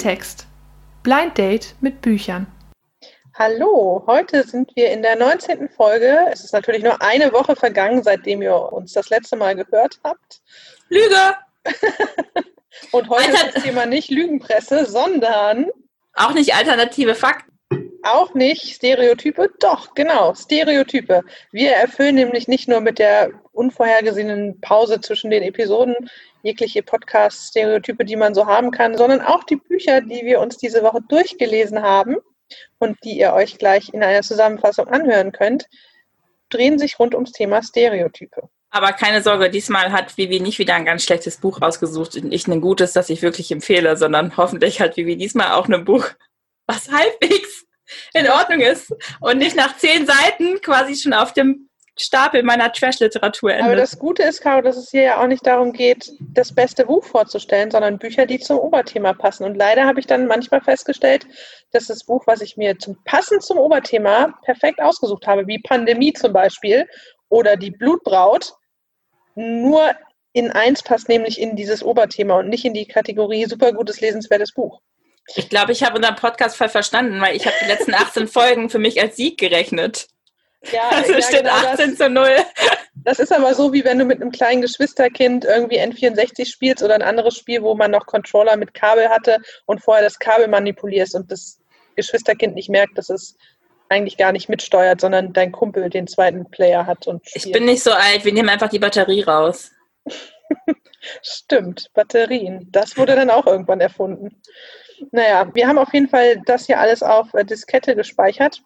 [0.00, 0.46] Klappentext.
[1.02, 2.46] Blind Date mit Büchern.
[3.34, 5.68] Hallo, heute sind wir in der 19.
[5.68, 6.26] Folge.
[6.32, 10.40] Es ist natürlich nur eine Woche vergangen, seitdem ihr uns das letzte Mal gehört habt.
[10.88, 11.34] Lüge!
[12.92, 15.66] Und heute ist das Thema nicht Lügenpresse, sondern
[16.14, 17.49] Auch nicht alternative Fakten.
[18.02, 19.50] Auch nicht Stereotype.
[19.60, 21.22] Doch, genau, Stereotype.
[21.52, 25.94] Wir erfüllen nämlich nicht nur mit der unvorhergesehenen Pause zwischen den Episoden
[26.42, 30.82] jegliche Podcast-Stereotype, die man so haben kann, sondern auch die Bücher, die wir uns diese
[30.82, 32.16] Woche durchgelesen haben
[32.78, 35.66] und die ihr euch gleich in einer Zusammenfassung anhören könnt,
[36.48, 38.48] drehen sich rund ums Thema Stereotype.
[38.70, 42.46] Aber keine Sorge, diesmal hat Vivi nicht wieder ein ganz schlechtes Buch ausgesucht und nicht
[42.46, 46.06] ein gutes, das ich wirklich empfehle, sondern hoffentlich hat Vivi diesmal auch ein Buch,
[46.66, 47.66] was halbwegs
[48.14, 51.70] in Ordnung ist und nicht nach zehn Seiten quasi schon auf dem
[52.00, 53.78] Stapel meiner Trash-Literatur Aber endet.
[53.78, 57.04] das Gute ist, Caro, dass es hier ja auch nicht darum geht, das beste Buch
[57.04, 59.44] vorzustellen, sondern Bücher, die zum Oberthema passen.
[59.44, 61.26] Und leider habe ich dann manchmal festgestellt,
[61.72, 66.12] dass das Buch, was ich mir zum passend zum Oberthema perfekt ausgesucht habe, wie Pandemie
[66.12, 66.88] zum Beispiel
[67.28, 68.54] oder die Blutbraut,
[69.34, 69.94] nur
[70.32, 74.52] in eins passt, nämlich in dieses Oberthema und nicht in die Kategorie super gutes, lesenswertes
[74.52, 74.80] Buch.
[75.36, 78.70] Ich glaube, ich habe unseren Podcast voll verstanden, weil ich habe die letzten 18 Folgen
[78.70, 80.08] für mich als Sieg gerechnet.
[80.72, 81.80] Ja, Also ja, steht genau das.
[81.80, 82.28] 18 zu 0.
[82.94, 86.94] Das ist aber so, wie wenn du mit einem kleinen Geschwisterkind irgendwie N64 spielst oder
[86.94, 91.14] ein anderes Spiel, wo man noch Controller mit Kabel hatte und vorher das Kabel manipulierst
[91.14, 91.60] und das
[91.96, 93.36] Geschwisterkind nicht merkt, dass es
[93.88, 97.46] eigentlich gar nicht mitsteuert, sondern dein Kumpel den zweiten Player hat und spielt.
[97.46, 99.70] Ich bin nicht so alt, wir nehmen einfach die Batterie raus.
[101.22, 102.68] Stimmt, Batterien.
[102.70, 104.40] Das wurde dann auch irgendwann erfunden.
[105.12, 108.62] Naja, wir haben auf jeden Fall das hier alles auf äh, Diskette gespeichert.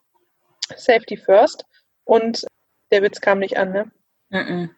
[0.77, 1.65] Safety first.
[2.05, 2.45] Und
[2.91, 3.91] der Witz kam nicht an, ne?
[4.31, 4.75] Mhm.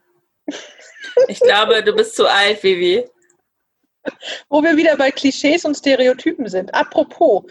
[1.28, 3.04] Ich glaube, du bist zu alt, Vivi.
[4.48, 6.72] Wo wir wieder bei Klischees und Stereotypen sind.
[6.75, 7.44] Apropos,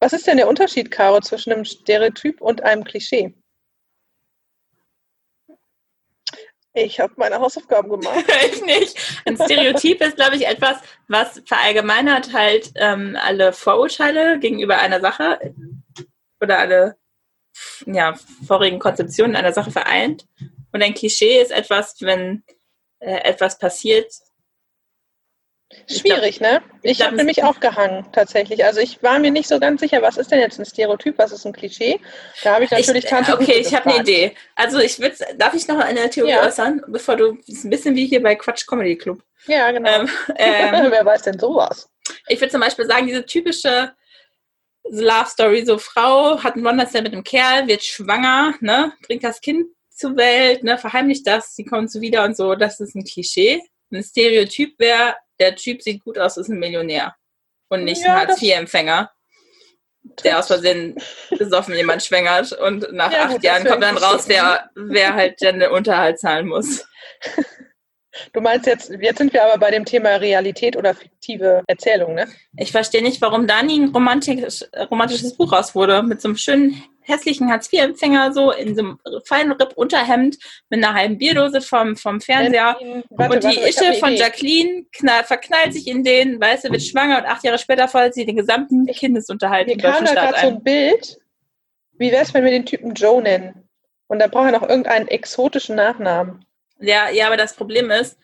[0.00, 3.34] was ist denn der Unterschied, Caro, zwischen einem Stereotyp und einem Klischee?
[6.72, 8.24] Ich habe meine Hausaufgaben gemacht.
[8.52, 9.22] ich nicht.
[9.24, 15.54] Ein Stereotyp ist, glaube ich, etwas, was verallgemeinert halt ähm, alle Vorurteile gegenüber einer Sache
[16.40, 16.96] oder alle
[17.86, 18.14] ja,
[18.46, 20.26] vorigen Konzeptionen einer Sache vereint.
[20.72, 22.44] Und ein Klischee ist etwas, wenn
[23.00, 24.12] äh, etwas passiert.
[25.86, 26.62] Schwierig, ne?
[26.82, 28.64] Ich glaub, habe nämlich auch gehangen, tatsächlich.
[28.64, 31.30] Also ich war mir nicht so ganz sicher, was ist denn jetzt ein Stereotyp, was
[31.32, 32.00] ist ein Klischee?
[32.42, 34.00] Da habe ich natürlich ich, Tante Okay, ich habe eine.
[34.00, 34.34] Idee.
[34.56, 36.44] Also ich würde, darf ich noch eine Theorie Ja.
[36.46, 39.22] äußern, bevor du, das ist ein bisschen wie hier bei Quatsch Comedy Club.
[39.46, 39.88] Ja, genau.
[39.88, 41.88] Ähm, ähm, Wer weiß denn sowas?
[42.26, 43.92] Ich würde zum Beispiel sagen, diese typische
[44.88, 49.40] Love Story, so Frau hat einen One-Night-Stand mit einem Kerl, wird schwanger, ne, bringt das
[49.40, 53.04] Kind zur Welt, ne, verheimlicht das, sie kommt so wieder und so, das ist ein
[53.04, 53.62] Klischee.
[53.92, 57.16] Ein Stereotyp wäre, der Typ sieht gut aus, ist ein Millionär.
[57.68, 59.10] Und nicht Ja, ein Hartz-IV-Empfänger,
[60.24, 60.96] der aus Versehen
[61.36, 65.40] besoffen jemand schwängert und nach Ja, acht gut, Jahren kommt dann raus, wer, wer halt
[65.40, 66.84] den Unterhalt zahlen muss.
[68.32, 72.26] Du meinst jetzt, jetzt sind wir aber bei dem Thema Realität oder fiktive Erzählung, ne?
[72.56, 76.02] Ich verstehe nicht, warum da nie ein romantisch, romantisches Buch raus wurde.
[76.02, 80.38] Mit so einem schönen, hässlichen Hartz-IV-Empfänger, so in so einem feinen Ripp-Unterhemd,
[80.68, 82.76] mit einer halben Bierdose vom, vom Fernseher.
[82.78, 84.20] Warte, warte, und die hab Ische von Idee.
[84.20, 88.14] Jacqueline knall, verknallt sich in den, weißt du, wird schwanger und acht Jahre später fordert
[88.14, 90.54] sie den gesamten Kindesunterhalt Mir kam da gerade so ein.
[90.54, 91.18] ein Bild.
[91.92, 93.68] Wie wäre es, wenn wir den Typen Joe nennen?
[94.06, 96.44] Und dann braucht er noch irgendeinen exotischen Nachnamen.
[96.80, 98.18] Ja, ja, aber das Problem ist,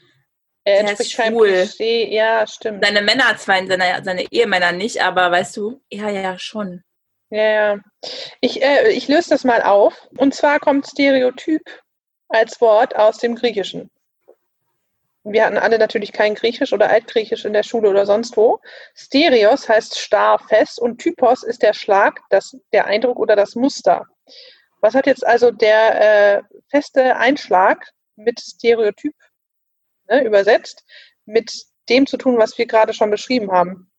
[0.64, 1.68] Er Der ist schwul.
[1.78, 2.84] Ja, stimmt.
[2.84, 6.82] seine Männer zwar, seine, seine Ehemänner nicht, aber weißt du, ja, ja, schon.
[7.30, 7.80] Ja, ja.
[8.40, 10.08] Ich, äh, ich löse das mal auf.
[10.16, 11.62] Und zwar kommt Stereotyp
[12.28, 13.90] als Wort aus dem Griechischen.
[15.22, 18.60] Wir hatten alle natürlich kein Griechisch oder Altgriechisch in der Schule oder sonst wo.
[18.94, 24.06] Stereos heißt starr, fest und Typos ist der Schlag, das, der Eindruck oder das Muster.
[24.80, 29.14] Was hat jetzt also der äh, feste Einschlag mit Stereotyp
[30.08, 30.84] ne, übersetzt,
[31.24, 33.90] mit dem zu tun, was wir gerade schon beschrieben haben?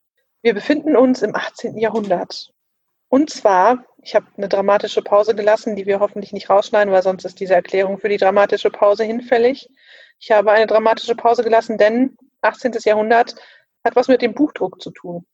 [0.41, 1.77] Wir befinden uns im 18.
[1.77, 2.53] Jahrhundert.
[3.09, 7.25] Und zwar, ich habe eine dramatische Pause gelassen, die wir hoffentlich nicht rausschneiden, weil sonst
[7.25, 9.69] ist diese Erklärung für die dramatische Pause hinfällig.
[10.19, 12.73] Ich habe eine dramatische Pause gelassen, denn 18.
[12.83, 13.35] Jahrhundert
[13.83, 15.25] hat was mit dem Buchdruck zu tun.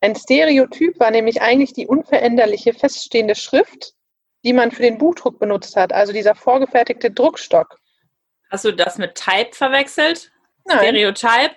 [0.00, 3.94] Ein Stereotyp war nämlich eigentlich die unveränderliche, feststehende Schrift,
[4.44, 7.80] die man für den Buchdruck benutzt hat, also dieser vorgefertigte Druckstock.
[8.50, 10.30] Hast du das mit Type verwechselt?
[10.64, 11.54] Nein, Stereotype?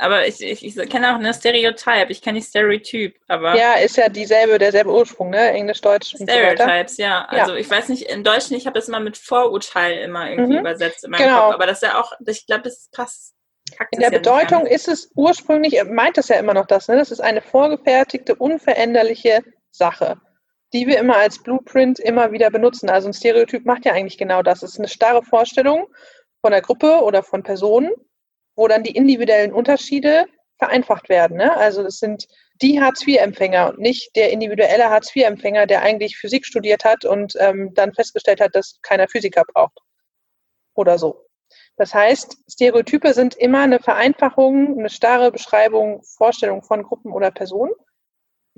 [0.00, 2.06] Aber ich, ich, ich kenne auch eine Stereotype.
[2.10, 5.50] Ich kenne nicht Stereotyp, aber ja, ist ja dieselbe, derselbe Ursprung, ne?
[5.50, 6.24] Englisch, Deutsch und so.
[6.26, 7.24] Stereotypes, ja.
[7.24, 10.60] Also ich weiß nicht, im Deutschen, ich habe das immer mit Vorurteil immer irgendwie Mhm.
[10.60, 11.46] übersetzt in meinem Genau.
[11.46, 11.54] Kopf.
[11.54, 13.34] Aber das ist ja auch, ich glaube, das passt
[13.90, 16.96] In der Bedeutung ist es ursprünglich, meint es ja immer noch das, ne?
[16.96, 20.20] das ist eine vorgefertigte, unveränderliche Sache,
[20.72, 22.90] die wir immer als Blueprint immer wieder benutzen.
[22.90, 24.62] Also ein Stereotyp macht ja eigentlich genau das.
[24.62, 25.86] Es ist eine starre Vorstellung
[26.40, 27.90] von der Gruppe oder von Personen,
[28.56, 30.26] wo dann die individuellen Unterschiede
[30.58, 31.36] vereinfacht werden.
[31.36, 31.56] Ne?
[31.56, 32.26] Also es sind
[32.60, 37.94] die Hartz-IV-Empfänger und nicht der individuelle Hartz-IV-Empfänger, der eigentlich Physik studiert hat und ähm, dann
[37.94, 39.78] festgestellt hat, dass keiner Physiker braucht.
[40.74, 41.24] Oder so.
[41.76, 47.72] Das heißt, Stereotype sind immer eine Vereinfachung, eine starre Beschreibung, Vorstellung von Gruppen oder Personen.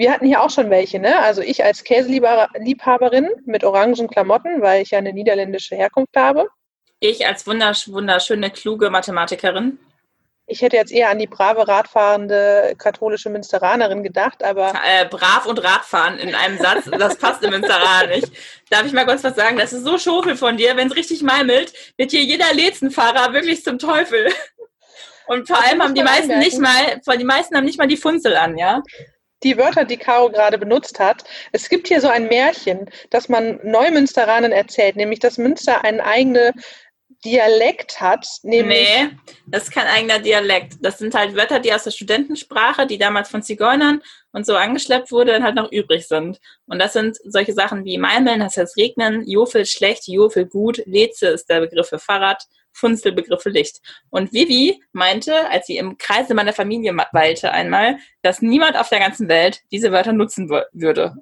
[0.01, 1.19] Wir hatten hier auch schon welche, ne?
[1.19, 6.49] Also ich als Käseliebhaberin mit orangen Klamotten, weil ich ja eine niederländische Herkunft habe.
[7.01, 9.79] Ich als wundersch wunderschöne, kluge Mathematikerin.
[10.47, 14.73] Ich hätte jetzt eher an die brave radfahrende katholische Münsteranerin gedacht, aber.
[14.87, 18.33] Äh, brav und Radfahren in einem Satz, das passt im Münsteraner nicht.
[18.71, 19.59] Darf ich mal kurz was sagen?
[19.59, 20.79] Das ist so schofel von dir.
[20.79, 24.33] Wenn es richtig meimelt, wird hier jeder Lezenfahrer wirklich zum Teufel.
[25.27, 28.35] Und vor allem haben die meisten nicht mal, die meisten haben nicht mal die Funzel
[28.35, 28.83] an, ja?
[29.43, 31.25] Die Wörter, die Caro gerade benutzt hat.
[31.53, 36.53] Es gibt hier so ein Märchen, das man Neumünsteranen erzählt, nämlich dass Münster eine eigene
[37.25, 38.27] Dialekt hat.
[38.43, 39.11] Nämlich nee,
[39.47, 40.75] das ist kein eigener Dialekt.
[40.81, 44.03] Das sind halt Wörter, die aus der Studentensprache, die damals von Zigeunern
[44.33, 46.41] und so angeschleppt wurde, dann halt noch übrig sind.
[46.67, 51.29] Und das sind solche Sachen wie Malmeln, das heißt regnen, Jofel schlecht, Jofel gut, Leze
[51.29, 53.81] ist der Begriff für Fahrrad, Funzel Begriff für Licht.
[54.11, 59.01] Und Vivi meinte, als sie im Kreise meiner Familie weilte einmal, dass niemand auf der
[59.01, 61.17] ganzen Welt diese Wörter nutzen würde.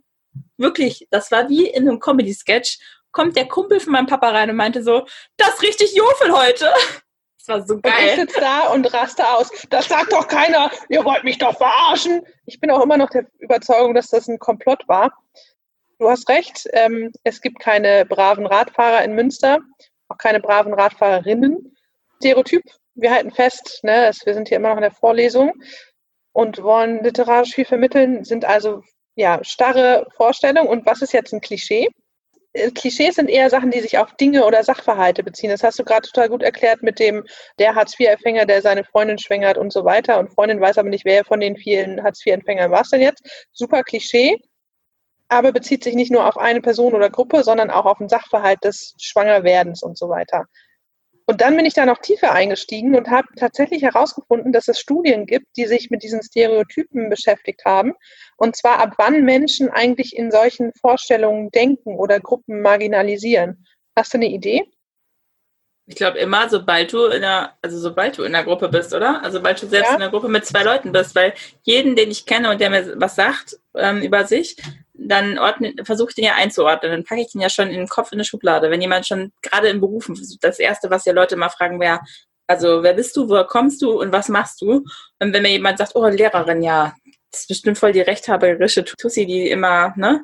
[0.56, 2.78] Wirklich, das war wie in einem Comedy-Sketch
[3.10, 5.06] kommt der Kumpel von meinem Papa rein und meinte so,
[5.36, 6.70] das ist richtig Jofel heute.
[7.38, 7.92] Das war so geil.
[7.96, 9.50] Und ich sitze da und raste aus.
[9.70, 12.22] Das sagt doch keiner, ihr wollt mich doch verarschen.
[12.46, 15.12] Ich bin auch immer noch der Überzeugung, dass das ein Komplott war.
[15.98, 19.58] Du hast recht, ähm, es gibt keine braven Radfahrer in Münster,
[20.18, 21.76] auch keine braven Radfahrerinnen.
[22.16, 22.62] Stereotyp,
[22.94, 25.52] wir halten fest, ne, wir sind hier immer noch in der Vorlesung
[26.32, 28.82] und wollen literarisch viel vermitteln, sind also
[29.14, 30.68] ja starre Vorstellungen.
[30.68, 31.88] Und was ist jetzt ein Klischee?
[32.52, 35.50] Äh, Klischees sind eher Sachen, die sich auf Dinge oder Sachverhalte beziehen.
[35.50, 37.24] Das hast du gerade total gut erklärt mit dem
[37.58, 40.18] der Hartz-IV-Empfänger, der seine Freundin schwängert und so weiter.
[40.18, 43.22] Und Freundin weiß aber nicht, wer von den vielen Hartz-IV-Empfängern war es denn jetzt.
[43.52, 44.36] Super Klischee,
[45.28, 48.64] aber bezieht sich nicht nur auf eine Person oder Gruppe, sondern auch auf den Sachverhalt
[48.64, 50.46] des Schwangerwerdens und so weiter.
[51.30, 55.26] Und dann bin ich da noch tiefer eingestiegen und habe tatsächlich herausgefunden, dass es Studien
[55.26, 57.92] gibt, die sich mit diesen Stereotypen beschäftigt haben.
[58.38, 63.66] Und zwar ab wann Menschen eigentlich in solchen Vorstellungen denken oder Gruppen marginalisieren.
[63.94, 64.64] Hast du eine Idee?
[65.84, 69.22] Ich glaube immer, sobald du in einer, also sobald du in einer Gruppe bist, oder?
[69.22, 69.96] Also sobald du selbst ja.
[69.96, 72.94] in einer Gruppe mit zwei Leuten bist, weil jeden, den ich kenne und der mir
[72.98, 74.56] was sagt ähm, über sich,
[74.98, 75.38] dann
[75.84, 76.90] versuche ich den ja einzuordnen.
[76.90, 78.70] Dann packe ich den ja schon in den Kopf in eine Schublade.
[78.70, 82.00] Wenn jemand schon gerade im Berufen, das Erste, was ja Leute mal fragen, wäre,
[82.48, 84.84] also wer bist du, woher kommst du und was machst du?
[85.20, 86.94] Und wenn mir jemand sagt, oh, Lehrerin, ja,
[87.30, 90.22] das ist bestimmt voll die rechthaberische Tussi, die immer, ne?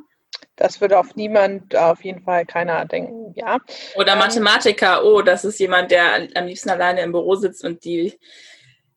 [0.57, 3.59] Das würde auf niemand, auf jeden Fall keiner denken, ja.
[3.97, 7.85] Oder ähm, Mathematiker, oh, das ist jemand, der am liebsten alleine im Büro sitzt und
[7.85, 8.19] die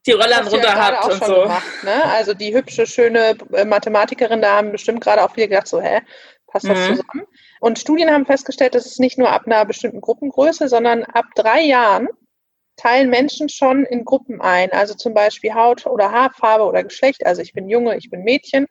[0.07, 1.41] die Rollern runter ja habt und so.
[1.41, 2.03] Gemacht, ne?
[2.05, 6.01] Also die hübsche, schöne äh, Mathematikerin, da haben bestimmt gerade auch viele gedacht, so, hä,
[6.47, 6.95] passt das mhm.
[6.95, 7.27] zusammen?
[7.59, 11.61] Und Studien haben festgestellt, dass es nicht nur ab einer bestimmten Gruppengröße, sondern ab drei
[11.61, 12.07] Jahren
[12.77, 14.71] teilen Menschen schon in Gruppen ein.
[14.71, 17.25] Also zum Beispiel Haut oder Haarfarbe oder Geschlecht.
[17.25, 18.67] Also ich bin Junge, ich bin Mädchen.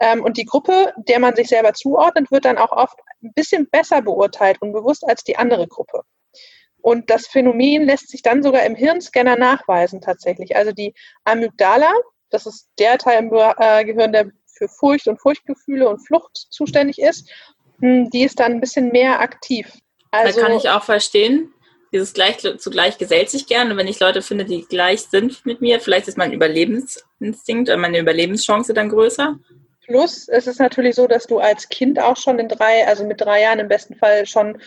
[0.00, 3.68] Ähm, und die Gruppe, der man sich selber zuordnet, wird dann auch oft ein bisschen
[3.68, 6.02] besser beurteilt und bewusst als die andere Gruppe.
[6.82, 10.56] Und das Phänomen lässt sich dann sogar im Hirnscanner nachweisen tatsächlich.
[10.56, 10.94] Also die
[11.24, 11.92] Amygdala,
[12.30, 16.98] das ist der Teil im äh, Gehirn, der für Furcht und Furchtgefühle und Flucht zuständig
[16.98, 17.28] ist,
[17.80, 19.72] hm, die ist dann ein bisschen mehr aktiv.
[20.10, 21.52] Also, da kann ich auch verstehen.
[21.92, 23.70] Dieses gleich zugleich gesellt sich gern.
[23.70, 27.78] Und wenn ich Leute finde, die gleich sind mit mir, vielleicht ist mein Überlebensinstinkt oder
[27.78, 29.38] meine Überlebenschance dann größer.
[29.86, 33.20] Plus, es ist natürlich so, dass du als Kind auch schon in drei, also mit
[33.20, 34.60] drei Jahren im besten Fall schon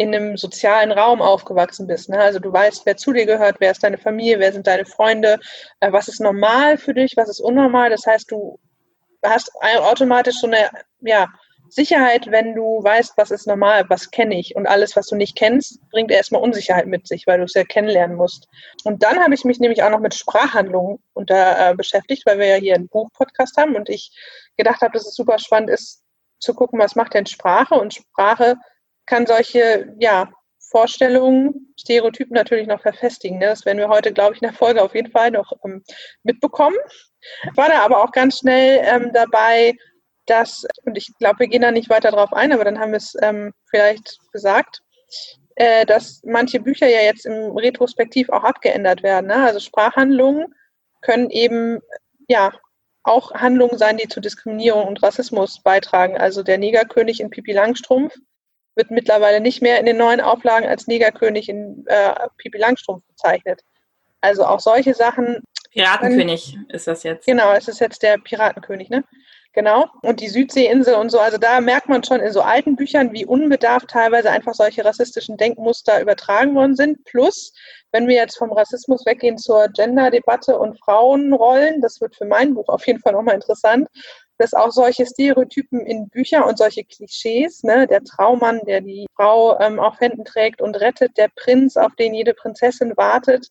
[0.00, 2.08] in einem sozialen Raum aufgewachsen bist.
[2.08, 2.18] Ne?
[2.18, 5.38] Also du weißt, wer zu dir gehört, wer ist deine Familie, wer sind deine Freunde,
[5.80, 7.90] äh, was ist normal für dich, was ist unnormal.
[7.90, 8.58] Das heißt, du
[9.22, 11.28] hast automatisch so eine ja,
[11.68, 14.56] Sicherheit, wenn du weißt, was ist normal, was kenne ich.
[14.56, 17.64] Und alles, was du nicht kennst, bringt erstmal Unsicherheit mit sich, weil du es ja
[17.64, 18.48] kennenlernen musst.
[18.84, 22.46] Und dann habe ich mich nämlich auch noch mit Sprachhandlungen unter, äh, beschäftigt, weil wir
[22.46, 24.12] ja hier einen Buchpodcast haben und ich
[24.56, 26.02] gedacht habe, dass es super spannend ist,
[26.38, 27.74] zu gucken, was macht denn Sprache?
[27.74, 28.56] Und Sprache
[29.10, 30.30] kann solche ja,
[30.70, 33.38] Vorstellungen, Stereotypen natürlich noch verfestigen.
[33.38, 33.46] Ne?
[33.46, 35.82] Das werden wir heute, glaube ich, in der Folge auf jeden Fall noch ähm,
[36.22, 36.76] mitbekommen.
[37.56, 39.74] War da aber auch ganz schnell ähm, dabei,
[40.26, 42.98] dass, und ich glaube, wir gehen da nicht weiter drauf ein, aber dann haben wir
[42.98, 44.80] es ähm, vielleicht gesagt,
[45.56, 49.26] äh, dass manche Bücher ja jetzt im Retrospektiv auch abgeändert werden.
[49.26, 49.44] Ne?
[49.44, 50.54] Also Sprachhandlungen
[51.00, 51.80] können eben
[52.28, 52.52] ja
[53.02, 56.16] auch Handlungen sein, die zu Diskriminierung und Rassismus beitragen.
[56.16, 58.14] Also der Negerkönig in Pipi Langstrumpf
[58.74, 63.62] wird mittlerweile nicht mehr in den neuen Auflagen als Negerkönig in äh, Pipi Langstrumpf bezeichnet.
[64.20, 65.42] Also auch solche Sachen.
[65.72, 67.26] Piratenkönig dann, ist das jetzt.
[67.26, 69.04] Genau, es ist jetzt der Piratenkönig, ne?
[69.52, 69.86] Genau.
[70.02, 71.18] Und die Südseeinsel und so.
[71.18, 75.36] Also da merkt man schon in so alten Büchern, wie unbedarft teilweise einfach solche rassistischen
[75.36, 77.04] Denkmuster übertragen worden sind.
[77.04, 77.52] Plus,
[77.90, 82.68] wenn wir jetzt vom Rassismus weggehen zur Gender-Debatte und Frauenrollen, das wird für mein Buch
[82.68, 83.88] auf jeden Fall nochmal interessant,
[84.40, 89.60] dass auch solche Stereotypen in Büchern und solche Klischees, ne, der Traummann, der die Frau
[89.60, 93.48] ähm, auf Händen trägt und rettet, der Prinz, auf den jede Prinzessin wartet,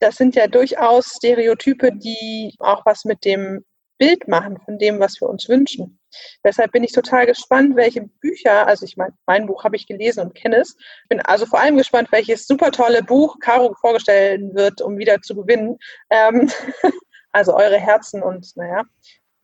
[0.00, 3.66] das sind ja durchaus Stereotype, die auch was mit dem
[3.98, 6.00] Bild machen von dem, was wir uns wünschen.
[6.42, 10.20] Deshalb bin ich total gespannt, welche Bücher, also ich meine, mein Buch habe ich gelesen
[10.20, 10.74] und kenne es.
[11.10, 15.34] Bin also vor allem gespannt, welches super tolle Buch Caro vorgestellt wird, um wieder zu
[15.34, 15.76] gewinnen.
[16.08, 16.50] Ähm,
[17.32, 18.84] also eure Herzen und naja,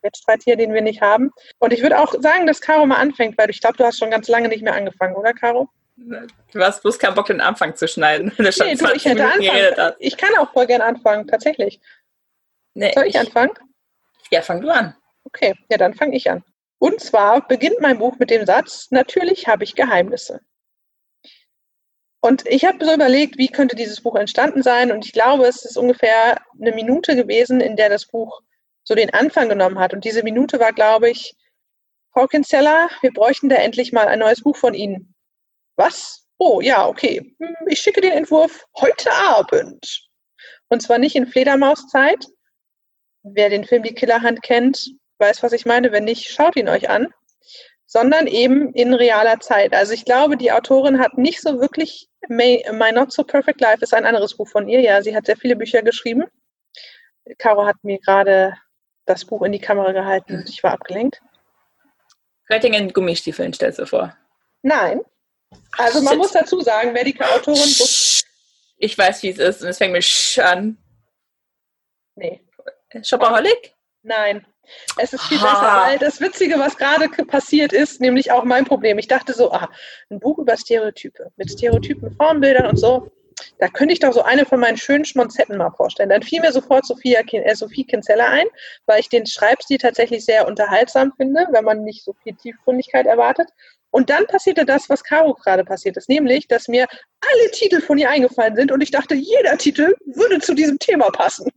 [0.04, 1.32] Wettstreit hier, den wir nicht haben.
[1.58, 4.10] Und ich würde auch sagen, dass Caro mal anfängt, weil ich glaube, du hast schon
[4.10, 5.68] ganz lange nicht mehr angefangen, oder Caro?
[5.96, 8.32] Du hast bloß keinen Bock, den Anfang zu schneiden.
[8.38, 9.94] Nee, du, ich hätte anfangen.
[9.98, 11.80] Ich kann auch voll gerne anfangen, tatsächlich.
[12.74, 13.52] Nee, Soll ich, ich anfangen?
[14.30, 14.96] Ja, fang du an.
[15.24, 16.44] Okay, ja, dann fange ich an.
[16.78, 20.40] Und zwar beginnt mein Buch mit dem Satz, natürlich habe ich Geheimnisse.
[22.20, 24.90] Und ich habe so überlegt, wie könnte dieses Buch entstanden sein?
[24.90, 28.40] Und ich glaube, es ist ungefähr eine Minute gewesen, in der das Buch
[28.84, 29.92] so den Anfang genommen hat.
[29.92, 31.34] Und diese Minute war, glaube ich,
[32.12, 35.14] Frau Kinzeller, wir bräuchten da endlich mal ein neues Buch von Ihnen.
[35.76, 36.28] Was?
[36.38, 37.34] Oh, ja, okay.
[37.40, 40.08] Hm, ich schicke den Entwurf heute Abend.
[40.68, 42.26] Und zwar nicht in Fledermauszeit,
[43.24, 45.92] Wer den Film Die Killerhand kennt, weiß, was ich meine.
[45.92, 47.12] Wenn nicht, schaut ihn euch an.
[47.86, 49.72] Sondern eben in realer Zeit.
[49.72, 53.82] Also ich glaube, die Autorin hat nicht so wirklich, My, My Not So Perfect Life
[53.82, 54.80] ist ein anderes Buch von ihr.
[54.80, 56.24] Ja, sie hat sehr viele Bücher geschrieben.
[57.38, 58.54] Caro hat mir gerade
[59.06, 61.20] das Buch in die Kamera gehalten und ich war abgelenkt.
[62.48, 64.16] Göttingen Gummistiefeln, stellst du vor?
[64.62, 65.00] Nein.
[65.78, 66.18] Also man Shit.
[66.18, 67.74] muss dazu sagen, wer die Autorin...
[68.76, 70.76] Ich weiß, wie es ist und es fängt mit an.
[72.16, 72.44] Nee.
[73.02, 73.74] Shopaholic?
[74.02, 74.46] Nein.
[74.98, 75.44] Es ist viel ha.
[75.44, 78.98] besser, weil das Witzige, was gerade passiert ist, nämlich auch mein Problem.
[78.98, 79.70] Ich dachte so, ah,
[80.10, 83.10] ein Buch über Stereotype, mit Stereotypen, Formbildern und so,
[83.58, 86.08] da könnte ich doch so eine von meinen schönen Schmonzetten mal vorstellen.
[86.08, 88.46] Dann fiel mir sofort Sophia, äh, Sophie Kinzeller ein,
[88.86, 93.48] weil ich den Schreibstil tatsächlich sehr unterhaltsam finde, wenn man nicht so viel Tiefgründigkeit erwartet.
[93.90, 96.86] Und dann passierte das, was Caro gerade passiert ist, nämlich, dass mir
[97.20, 101.10] alle Titel von ihr eingefallen sind und ich dachte, jeder Titel würde zu diesem Thema
[101.10, 101.48] passen.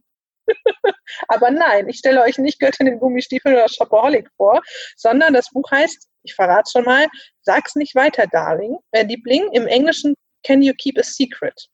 [1.27, 4.61] Aber nein, ich stelle euch nicht Göttin in Gummistiefeln oder Shopaholic vor,
[4.95, 7.07] sondern das Buch heißt, ich verrate schon mal,
[7.41, 10.13] Sag's nicht weiter, Darling, äh, Liebling, im Englischen
[10.43, 11.69] Can You Keep a Secret?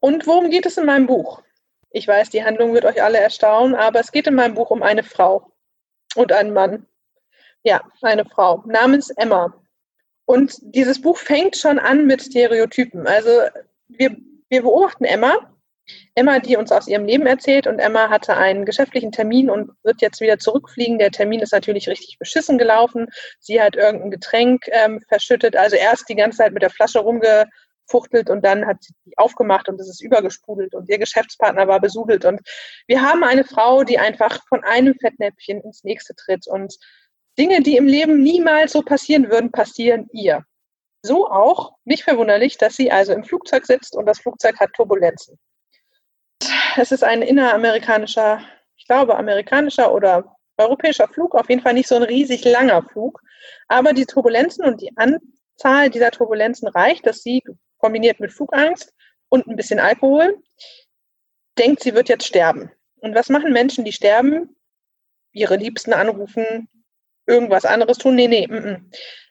[0.00, 1.42] Und worum geht es in meinem Buch?
[1.90, 4.82] Ich weiß, die Handlung wird euch alle erstaunen, aber es geht in meinem Buch um
[4.82, 5.52] eine Frau
[6.14, 6.86] und einen Mann.
[7.62, 9.54] Ja, eine Frau namens Emma.
[10.26, 13.06] Und dieses Buch fängt schon an mit Stereotypen.
[13.06, 13.30] Also
[13.88, 14.16] wir,
[14.48, 15.56] wir beobachten Emma
[16.14, 17.66] Emma, die uns aus ihrem Leben erzählt.
[17.66, 20.98] Und Emma hatte einen geschäftlichen Termin und wird jetzt wieder zurückfliegen.
[20.98, 23.06] Der Termin ist natürlich richtig beschissen gelaufen.
[23.38, 25.56] Sie hat irgendein Getränk ähm, verschüttet.
[25.56, 27.00] Also erst die ganze Zeit mit der Flasche
[27.92, 32.24] rumgefuchtelt und dann hat sie aufgemacht und es ist übergesprudelt und ihr Geschäftspartner war besudelt.
[32.24, 32.40] Und
[32.86, 36.46] wir haben eine Frau, die einfach von einem Fettnäpfchen ins nächste tritt.
[36.46, 36.76] Und
[37.38, 40.44] Dinge, die im Leben niemals so passieren würden, passieren ihr.
[41.02, 45.38] So auch, nicht verwunderlich, dass sie also im Flugzeug sitzt und das Flugzeug hat Turbulenzen
[46.78, 48.40] es ist ein inneramerikanischer,
[48.76, 53.20] ich glaube, amerikanischer oder europäischer Flug, auf jeden Fall nicht so ein riesig langer Flug.
[53.68, 57.42] Aber die Turbulenzen und die Anzahl dieser Turbulenzen reicht, dass sie
[57.86, 58.92] kombiniert mit Flugangst
[59.28, 60.42] und ein bisschen Alkohol
[61.56, 62.72] denkt, sie wird jetzt sterben.
[62.96, 64.56] Und was machen Menschen, die sterben?
[65.32, 66.68] Ihre Liebsten anrufen,
[67.26, 68.16] irgendwas anderes tun?
[68.16, 68.44] Nee, nee.
[68.44, 68.80] M -m.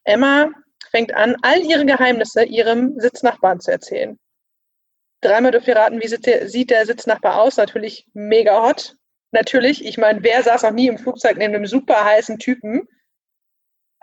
[0.05, 0.49] Emma
[0.89, 4.17] fängt an, all ihre Geheimnisse ihrem Sitznachbarn zu erzählen.
[5.19, 7.57] Dreimal dürft ihr raten, wie sieht der, sieht der Sitznachbar aus?
[7.57, 8.95] Natürlich mega hot.
[9.31, 12.87] Natürlich, ich meine, wer saß noch nie im Flugzeug neben einem super heißen Typen?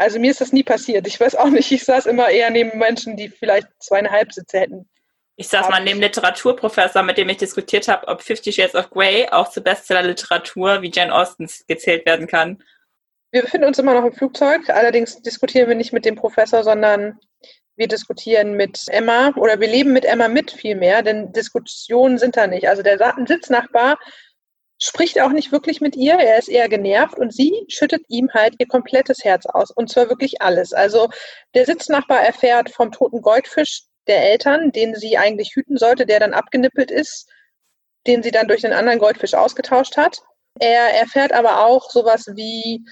[0.02, 1.06] Also mir ist das nie passiert.
[1.06, 4.88] Ich weiß auch nicht, ich saß immer eher neben Menschen, die vielleicht zweieinhalb Sitze hätten.
[5.36, 9.28] Ich saß mal neben Literaturprofessor, mit dem ich diskutiert habe, ob Fifty Shades of Grey
[9.30, 12.62] auch zur Bestseller-Literatur wie Jane Austen gezählt werden kann.
[13.30, 14.68] Wir befinden uns immer noch im Flugzeug.
[14.70, 17.18] Allerdings diskutieren wir nicht mit dem Professor, sondern
[17.76, 22.48] wir diskutieren mit Emma oder wir leben mit Emma mit vielmehr, denn Diskussionen sind da
[22.48, 22.68] nicht.
[22.68, 23.98] Also der Sitznachbar
[24.82, 28.54] spricht auch nicht wirklich mit ihr, er ist eher genervt und sie schüttet ihm halt
[28.58, 30.72] ihr komplettes Herz aus und zwar wirklich alles.
[30.72, 31.08] Also
[31.54, 36.34] der Sitznachbar erfährt vom toten Goldfisch, der Eltern, den sie eigentlich hüten sollte, der dann
[36.34, 37.30] abgenippelt ist,
[38.08, 40.18] den sie dann durch einen anderen Goldfisch ausgetauscht hat.
[40.58, 42.84] Er erfährt aber auch sowas wie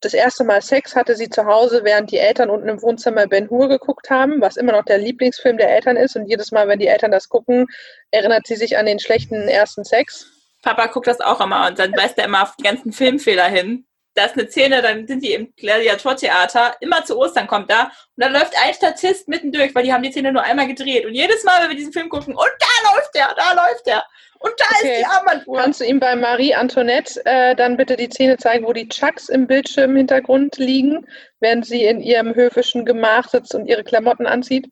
[0.00, 3.48] das erste Mal Sex hatte sie zu Hause, während die Eltern unten im Wohnzimmer Ben
[3.48, 6.16] Hur geguckt haben, was immer noch der Lieblingsfilm der Eltern ist.
[6.16, 7.66] Und jedes Mal, wenn die Eltern das gucken,
[8.10, 10.33] erinnert sie sich an den schlechten ersten Sex.
[10.64, 13.86] Papa guckt das auch immer und dann weist er immer auf die ganzen Filmfehler hin.
[14.14, 18.24] Da ist eine Szene, dann sind die im Gladiatortheater, immer zu Ostern kommt da und
[18.24, 21.04] da läuft ein Statist mittendurch, weil die haben die Szene nur einmal gedreht.
[21.04, 24.04] Und jedes Mal, wenn wir diesen Film gucken, und da läuft der, da läuft der.
[24.38, 24.92] Und da okay.
[24.92, 25.56] ist die Armbanduhr.
[25.56, 29.28] Kannst du ihm bei Marie Antoinette äh, dann bitte die Szene zeigen, wo die Chucks
[29.28, 31.06] im Bildschirmhintergrund liegen,
[31.40, 34.68] während sie in ihrem höfischen Gemach sitzt und ihre Klamotten anzieht?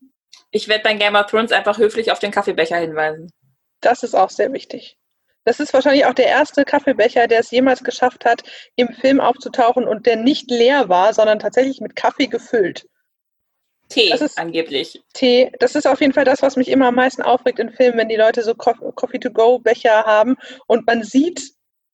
[0.52, 3.32] Ich werde bei Game of Thrones einfach höflich auf den Kaffeebecher hinweisen.
[3.80, 4.96] Das ist auch sehr wichtig.
[5.44, 8.42] Das ist wahrscheinlich auch der erste Kaffeebecher, der es jemals geschafft hat,
[8.76, 12.86] im Film aufzutauchen und der nicht leer war, sondern tatsächlich mit Kaffee gefüllt.
[13.88, 15.02] Tee das ist, angeblich.
[15.12, 17.98] Tee, das ist auf jeden Fall das, was mich immer am meisten aufregt in Filmen,
[17.98, 21.52] wenn die Leute so Coffee-to-go-Becher haben und man sieht,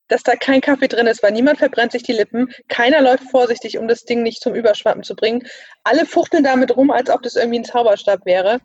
[0.09, 3.79] dass da kein Kaffee drin ist, weil niemand verbrennt sich die Lippen, keiner läuft vorsichtig,
[3.79, 5.47] um das Ding nicht zum Überschwappen zu bringen.
[5.85, 8.61] Alle fuchteln damit rum, als ob das irgendwie ein Zauberstab wäre.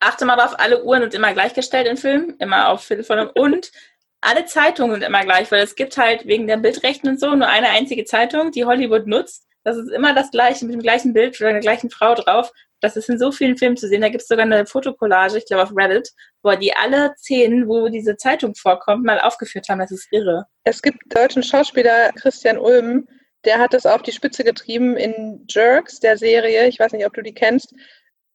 [0.00, 3.70] Achte mal auf, alle Uhren sind immer gleichgestellt in Filmen, immer auf Viertel von und
[4.20, 7.48] alle Zeitungen sind immer gleich, weil es gibt halt wegen der Bildrechten und so nur
[7.48, 11.38] eine einzige Zeitung, die Hollywood nutzt das ist immer das gleiche, mit dem gleichen Bild
[11.40, 12.50] oder der gleichen Frau drauf.
[12.80, 14.00] Das ist in so vielen Filmen zu sehen.
[14.00, 16.10] Da gibt es sogar eine Fotokollage, ich glaube auf Reddit,
[16.42, 19.80] wo die alle Szenen, wo diese Zeitung vorkommt, mal aufgeführt haben.
[19.80, 20.46] Das ist irre.
[20.64, 23.06] Es gibt deutschen Schauspieler Christian Ulm,
[23.44, 26.68] der hat das auf die Spitze getrieben in Jerks, der Serie.
[26.68, 27.74] Ich weiß nicht, ob du die kennst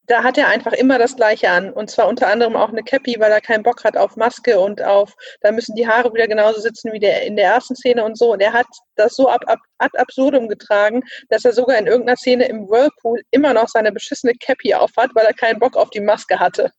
[0.08, 1.72] da hat er einfach immer das Gleiche an.
[1.72, 4.82] Und zwar unter anderem auch eine Cappy, weil er keinen Bock hat auf Maske und
[4.82, 8.18] auf, da müssen die Haare wieder genauso sitzen wie der in der ersten Szene und
[8.18, 8.34] so.
[8.34, 12.18] Und er hat das so ab, ab, ad absurdum getragen, dass er sogar in irgendeiner
[12.18, 16.02] Szene im Whirlpool immer noch seine beschissene Cappy aufhat, weil er keinen Bock auf die
[16.02, 16.72] Maske hatte.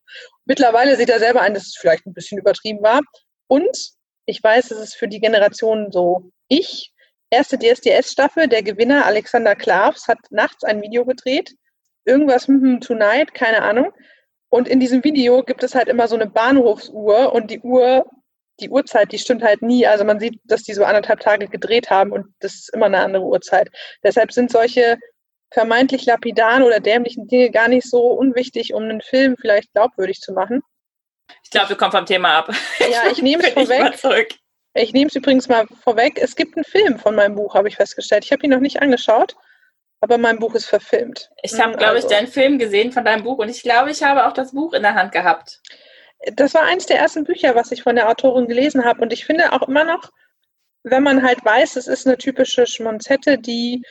[0.45, 3.01] Mittlerweile sieht er selber ein, dass es vielleicht ein bisschen übertrieben war.
[3.49, 3.93] Und
[4.27, 6.93] ich weiß, es ist für die Generation so ich.
[7.29, 11.57] Erste DSDS-Staffel, der Gewinner Alexander Klavs hat nachts ein Video gedreht,
[12.07, 13.93] irgendwas hm, tonight, keine Ahnung.
[14.49, 18.07] Und in diesem Video gibt es halt immer so eine Bahnhofsuhr und die Uhr,
[18.61, 19.87] die Uhrzeit, die stimmt halt nie.
[19.87, 23.01] Also man sieht, dass die so anderthalb Tage gedreht haben und das ist immer eine
[23.01, 23.69] andere Uhrzeit.
[24.03, 24.97] Deshalb sind solche
[25.53, 30.33] vermeintlich lapidaren oder dämlichen Dinge gar nicht so unwichtig, um einen Film vielleicht glaubwürdig zu
[30.33, 30.63] machen.
[31.43, 32.51] Ich glaube, wir kommen vom Thema ab.
[32.79, 33.53] Ja, ich nehme es
[34.01, 34.37] vorweg.
[34.75, 36.19] Ich nehme es übrigens mal vorweg.
[36.21, 38.25] Es gibt einen Film von meinem Buch, habe ich festgestellt.
[38.25, 39.37] Ich habe ihn noch nicht angeschaut
[40.01, 41.31] aber mein Buch ist verfilmt.
[41.43, 42.09] Ich habe, glaube also.
[42.09, 44.73] ich, deinen Film gesehen von deinem Buch und ich glaube, ich habe auch das Buch
[44.73, 45.61] in der Hand gehabt.
[46.35, 49.25] Das war eins der ersten Bücher, was ich von der Autorin gelesen habe und ich
[49.25, 50.11] finde auch immer noch,
[50.83, 53.83] wenn man halt weiß, es ist eine typische Schmonzette, die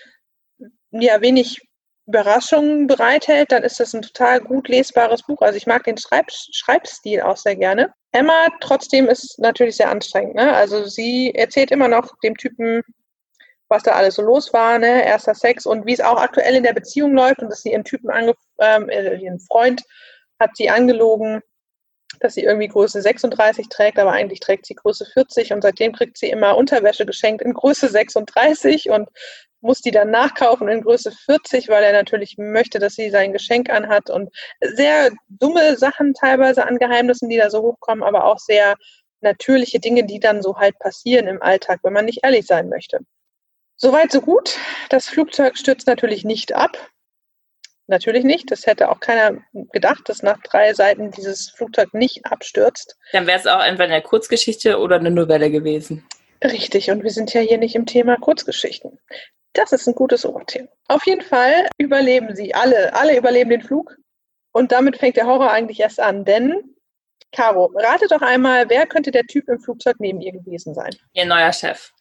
[0.91, 1.61] ja wenig
[2.07, 5.41] Überraschungen bereithält, dann ist das ein total gut lesbares Buch.
[5.41, 7.93] Also ich mag den Schreib Schreibstil auch sehr gerne.
[8.11, 10.35] Emma trotzdem ist natürlich sehr anstrengend.
[10.35, 10.53] Ne?
[10.53, 12.81] Also sie erzählt immer noch dem Typen
[13.69, 15.05] was da alles so los war, ne?
[15.05, 17.83] erster Sex und wie es auch aktuell in der Beziehung läuft und dass sie ihren
[17.83, 19.83] Typen, ange ähm, äh, ihren Freund
[20.39, 21.41] hat sie angelogen,
[22.19, 26.17] dass sie irgendwie Größe 36 trägt, aber eigentlich trägt sie Größe 40 und seitdem kriegt
[26.17, 29.09] sie immer Unterwäsche geschenkt in Größe 36 und
[29.61, 33.69] muss die dann nachkaufen in Größe 40, weil er natürlich möchte, dass sie sein Geschenk
[33.69, 34.29] anhat und
[34.61, 38.75] sehr dumme Sachen teilweise an Geheimnissen, die da so hochkommen, aber auch sehr
[39.21, 42.99] natürliche Dinge, die dann so halt passieren im Alltag, wenn man nicht ehrlich sein möchte.
[43.77, 44.57] Soweit, so gut.
[44.89, 46.91] Das Flugzeug stürzt natürlich nicht ab.
[47.87, 48.49] Natürlich nicht.
[48.49, 49.37] Das hätte auch keiner
[49.73, 52.97] gedacht, dass nach drei Seiten dieses Flugzeug nicht abstürzt.
[53.11, 56.07] Dann wäre es auch entweder eine Kurzgeschichte oder eine Novelle gewesen.
[56.43, 56.89] Richtig.
[56.89, 58.99] Und wir sind ja hier nicht im Thema Kurzgeschichten.
[59.53, 60.67] Das ist ein gutes Oberthema.
[60.87, 62.55] Auf jeden Fall überleben sie.
[62.55, 63.95] Alle, alle überleben den Flug.
[64.51, 66.25] Und damit fängt der Horror eigentlich erst an.
[66.25, 66.75] Denn,
[67.31, 70.95] Caro, rate doch einmal, wer könnte der Typ im Flugzeug neben ihr gewesen sein?
[71.13, 71.91] Ihr neuer Chef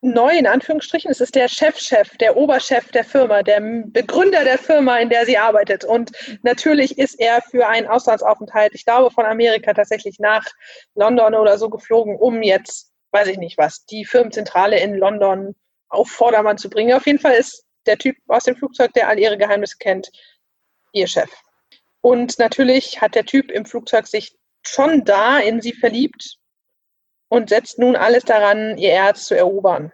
[0.00, 1.10] neu in Anführungsstrichen.
[1.10, 5.38] Es ist der Chefchef, der Oberchef der Firma, der Begründer der Firma, in der sie
[5.38, 5.84] arbeitet.
[5.84, 10.44] Und natürlich ist er für einen Auslandsaufenthalt, ich glaube von Amerika tatsächlich nach
[10.94, 15.54] London oder so geflogen, um jetzt, weiß ich nicht was, die Firmenzentrale in London
[15.88, 16.94] auf Vordermann zu bringen.
[16.94, 20.10] Auf jeden Fall ist der Typ aus dem Flugzeug, der all ihre Geheimnisse kennt,
[20.92, 21.30] ihr Chef.
[22.00, 26.37] Und natürlich hat der Typ im Flugzeug sich schon da in sie verliebt,
[27.28, 29.92] und setzt nun alles daran, ihr Herz zu erobern.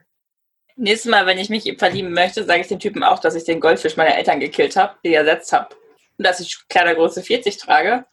[0.76, 3.60] Nächstes Mal, wenn ich mich verlieben möchte, sage ich dem Typen auch, dass ich den
[3.60, 5.74] Goldfisch meiner Eltern gekillt habe, die ersetzt habe.
[6.18, 8.06] Und dass ich Kleidergröße 40 trage.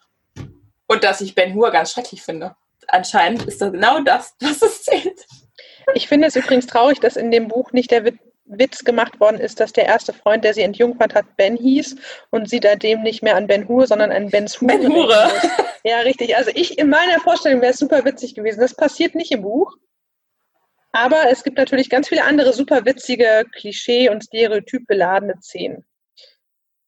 [0.88, 2.56] Und dass ich Ben Hur ganz schrecklich finde.
[2.88, 5.26] Anscheinend ist das genau das, was es zählt.
[5.96, 8.04] Ich finde es übrigens traurig, dass in dem Buch nicht der
[8.52, 11.96] Witz gemacht worden ist, dass der erste Freund, der sie entjungfert hat, Ben hieß
[12.30, 14.78] und sie seitdem nicht mehr an Ben Hur, sondern an Ben Hure.
[14.78, 15.32] Ben Hure.
[15.84, 16.36] Ja, richtig.
[16.36, 18.60] Also ich in meiner Vorstellung wäre es super witzig gewesen.
[18.60, 19.76] Das passiert nicht im Buch.
[20.92, 25.86] Aber es gibt natürlich ganz viele andere super witzige, Klischee- und stereotypbeladene Szenen.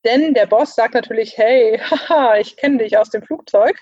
[0.03, 3.77] Denn der Boss sagt natürlich, hey, haha, ich kenne dich aus dem Flugzeug.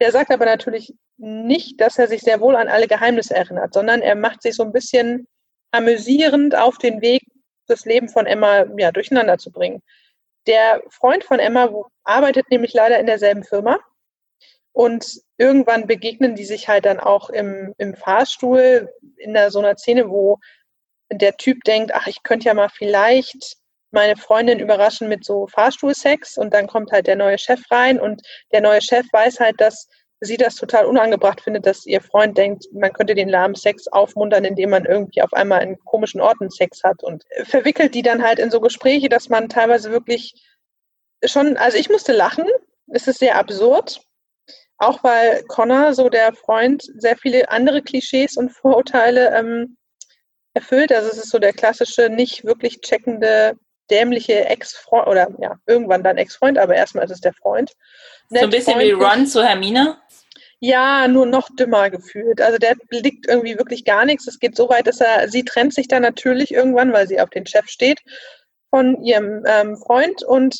[0.00, 4.02] Der sagt aber natürlich nicht, dass er sich sehr wohl an alle Geheimnisse erinnert, sondern
[4.02, 5.28] er macht sich so ein bisschen
[5.72, 7.22] amüsierend auf den Weg,
[7.66, 9.82] das Leben von Emma ja, durcheinander zu bringen.
[10.46, 11.70] Der Freund von Emma
[12.04, 13.78] arbeitet nämlich leider in derselben Firma
[14.72, 19.76] und irgendwann begegnen die sich halt dann auch im, im Fahrstuhl in der, so einer
[19.76, 20.38] Szene, wo
[21.10, 23.56] der Typ denkt, ach, ich könnte ja mal vielleicht
[23.90, 28.22] meine Freundin überraschen mit so Fahrstuhlsex und dann kommt halt der neue Chef rein und
[28.52, 29.88] der neue Chef weiß halt, dass
[30.24, 34.44] sie das total unangebracht findet, dass ihr Freund denkt, man könnte den lahmen Sex aufmuntern,
[34.44, 38.38] indem man irgendwie auf einmal in komischen Orten Sex hat und verwickelt die dann halt
[38.38, 40.34] in so Gespräche, dass man teilweise wirklich
[41.24, 42.46] schon, also ich musste lachen,
[42.86, 44.00] es ist sehr absurd,
[44.78, 49.76] auch weil Connor, so der Freund, sehr viele andere Klischees und Vorurteile ähm,
[50.54, 50.92] erfüllt.
[50.92, 53.56] Also es ist so der klassische, nicht wirklich checkende,
[53.92, 57.72] dämliche Ex-Freund oder ja, irgendwann dann Ex-Freund, aber erstmal ist es der Freund.
[58.30, 59.98] so ein bisschen wie Ron zu Hermine?
[60.60, 62.40] Ja, nur noch dümmer gefühlt.
[62.40, 64.26] Also der blickt irgendwie wirklich gar nichts.
[64.26, 67.30] Es geht so weit, dass er, sie trennt sich dann natürlich irgendwann, weil sie auf
[67.30, 68.00] den Chef steht,
[68.70, 70.56] von ihrem ähm, Freund und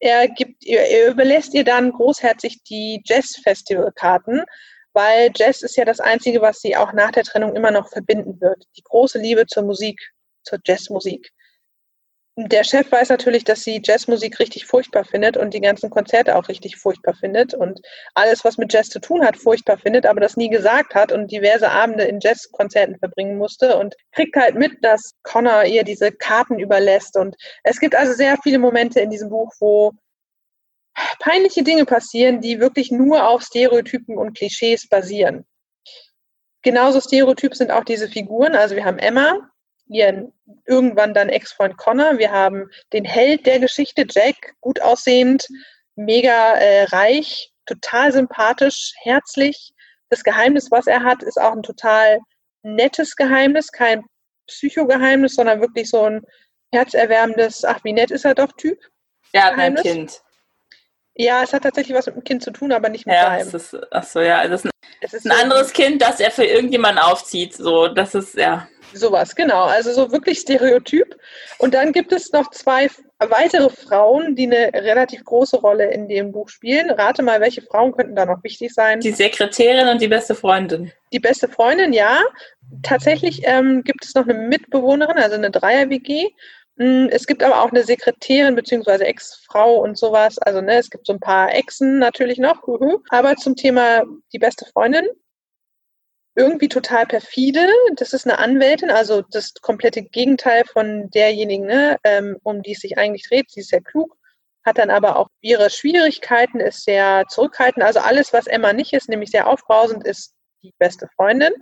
[0.00, 4.42] er gibt, er überlässt ihr dann großherzig die Jazz-Festival-Karten,
[4.94, 8.40] weil Jazz ist ja das Einzige, was sie auch nach der Trennung immer noch verbinden
[8.40, 8.64] wird.
[8.76, 10.00] Die große Liebe zur Musik,
[10.42, 11.30] zur Jazzmusik
[12.36, 16.48] der Chef weiß natürlich, dass sie Jazzmusik richtig furchtbar findet und die ganzen Konzerte auch
[16.48, 17.80] richtig furchtbar findet und
[18.14, 21.30] alles, was mit Jazz zu tun hat, furchtbar findet, aber das nie gesagt hat und
[21.30, 26.58] diverse Abende in Jazzkonzerten verbringen musste und kriegt halt mit, dass Connor ihr diese Karten
[26.58, 27.18] überlässt.
[27.18, 29.92] Und es gibt also sehr viele Momente in diesem Buch, wo
[31.20, 35.44] peinliche Dinge passieren, die wirklich nur auf Stereotypen und Klischees basieren.
[36.62, 38.54] Genauso stereotyp sind auch diese Figuren.
[38.54, 39.51] Also wir haben Emma,
[39.88, 40.32] ihren
[40.66, 42.18] irgendwann dann Ex-Freund Connor.
[42.18, 45.46] Wir haben den Held der Geschichte, Jack, gut aussehend,
[45.96, 49.72] mega äh, reich, total sympathisch, herzlich.
[50.10, 52.18] Das Geheimnis, was er hat, ist auch ein total
[52.62, 54.04] nettes Geheimnis, kein
[54.46, 56.22] Psychogeheimnis, sondern wirklich so ein
[56.72, 58.78] herzerwärmendes, ach, wie nett ist er doch, Typ.
[59.32, 60.22] Ja, ein Kind.
[61.14, 63.54] Ja, es hat tatsächlich was mit dem Kind zu tun, aber nicht mit ja, seinem.
[63.54, 66.44] Ist, ach so, ja, das ist ein, es ist ein anderes Kind, das er für
[66.44, 67.54] irgendjemanden aufzieht.
[67.54, 68.66] So, das ist, ja.
[68.94, 69.64] Sowas, genau.
[69.64, 71.16] Also so wirklich Stereotyp.
[71.58, 76.32] Und dann gibt es noch zwei weitere Frauen, die eine relativ große Rolle in dem
[76.32, 76.90] Buch spielen.
[76.90, 79.00] Rate mal, welche Frauen könnten da noch wichtig sein?
[79.00, 80.92] Die Sekretärin und die beste Freundin.
[81.12, 82.20] Die beste Freundin, ja.
[82.82, 86.28] Tatsächlich ähm, gibt es noch eine Mitbewohnerin, also eine Dreier-WG.
[86.76, 89.04] Mm, es gibt aber auch eine Sekretärin bzw.
[89.04, 90.38] Ex-Frau und sowas.
[90.38, 92.62] Also ne, es gibt so ein paar Exen natürlich noch.
[93.10, 94.02] Aber zum Thema
[94.32, 95.06] die beste Freundin
[96.34, 97.66] irgendwie total perfide.
[97.96, 102.80] Das ist eine Anwältin, also das komplette Gegenteil von derjenigen, ne, ähm, um die es
[102.80, 103.50] sich eigentlich dreht.
[103.50, 104.16] Sie ist sehr klug,
[104.64, 107.84] hat dann aber auch ihre Schwierigkeiten, ist sehr zurückhaltend.
[107.84, 111.52] Also alles, was Emma nicht ist, nämlich sehr aufbrausend, ist die beste Freundin.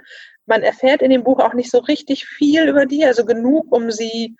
[0.46, 3.90] Man erfährt in dem Buch auch nicht so richtig viel über die, also genug, um
[3.90, 4.36] sie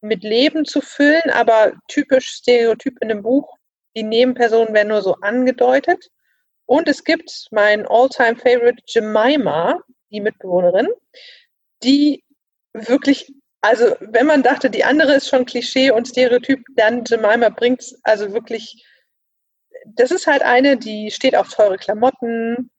[0.00, 3.56] mit Leben zu füllen, aber typisch Stereotyp in dem Buch.
[3.96, 6.10] Die Nebenpersonen werden nur so angedeutet.
[6.66, 10.88] Und es gibt mein all-time favorite Jemima, die Mitbewohnerin,
[11.82, 12.24] die
[12.72, 17.80] wirklich, also wenn man dachte, die andere ist schon Klischee und Stereotyp, dann Jemima bringt
[17.80, 18.84] es also wirklich,
[19.86, 22.70] das ist halt eine, die steht auf teure Klamotten,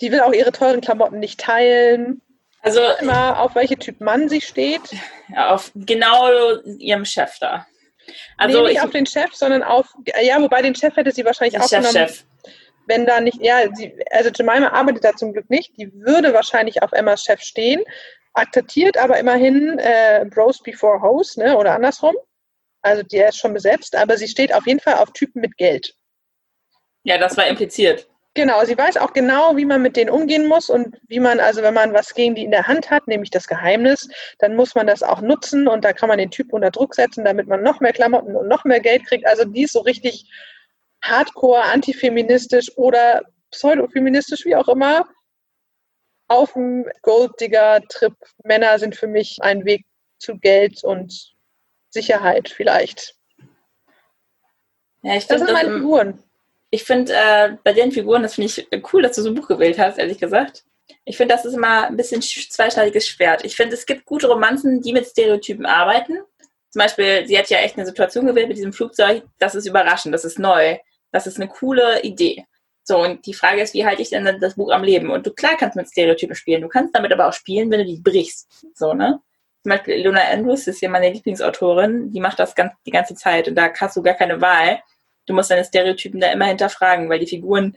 [0.00, 2.20] die will auch ihre teuren Klamotten nicht teilen.
[2.60, 4.82] Also immer auf welche Typ Mann sie steht.
[5.36, 6.30] Auf genau
[6.78, 7.66] ihrem Chef da.
[8.36, 9.86] Also nee, nicht ich, auf den Chef, sondern auf,
[10.22, 12.08] ja, wobei den Chef hätte sie wahrscheinlich auch Chef, genommen.
[12.08, 12.24] Chef
[12.86, 16.82] wenn da nicht, ja, sie, also Jemima arbeitet da zum Glück nicht, die würde wahrscheinlich
[16.82, 17.82] auf Emmas Chef stehen,
[18.32, 22.16] akzeptiert aber immerhin äh, Bros before Hoes, ne, oder andersrum.
[22.82, 25.94] Also der ist schon besetzt, aber sie steht auf jeden Fall auf Typen mit Geld.
[27.04, 28.08] Ja, das war impliziert.
[28.36, 31.62] Genau, sie weiß auch genau, wie man mit denen umgehen muss und wie man, also
[31.62, 34.08] wenn man was gegen die in der Hand hat, nämlich das Geheimnis,
[34.40, 37.24] dann muss man das auch nutzen und da kann man den Typ unter Druck setzen,
[37.24, 39.24] damit man noch mehr Klamotten und noch mehr Geld kriegt.
[39.24, 40.26] Also die ist so richtig
[41.04, 45.06] hardcore antifeministisch oder pseudofeministisch, wie auch immer,
[46.28, 48.14] auf dem Golddigger-Trip.
[48.44, 49.84] Männer sind für mich ein Weg
[50.18, 51.34] zu Geld und
[51.90, 53.14] Sicherheit vielleicht.
[55.02, 56.22] Ja, ich das sind meine Figuren.
[56.70, 59.46] Ich finde äh, bei den Figuren, das finde ich cool, dass du so ein Buch
[59.46, 60.64] gewählt hast, ehrlich gesagt.
[61.04, 63.44] Ich finde, das ist immer ein bisschen zweischneidiges Schwert.
[63.44, 66.18] Ich finde, es gibt gute Romanzen, die mit Stereotypen arbeiten.
[66.70, 69.22] Zum Beispiel, sie hat ja echt eine Situation gewählt mit diesem Flugzeug.
[69.38, 70.78] Das ist überraschend, das ist neu,
[71.14, 72.44] das ist eine coole Idee.
[72.82, 75.10] So, und die Frage ist, wie halte ich denn das Buch am Leben?
[75.10, 76.60] Und du, klar kannst mit Stereotypen spielen.
[76.60, 78.66] Du kannst damit aber auch spielen, wenn du die brichst.
[78.74, 79.20] So, ne?
[79.62, 82.10] Zum Beispiel Luna Andrews ist ja meine Lieblingsautorin.
[82.10, 84.82] Die macht das ganz, die ganze Zeit und da hast du gar keine Wahl.
[85.26, 87.76] Du musst deine Stereotypen da immer hinterfragen, weil die Figuren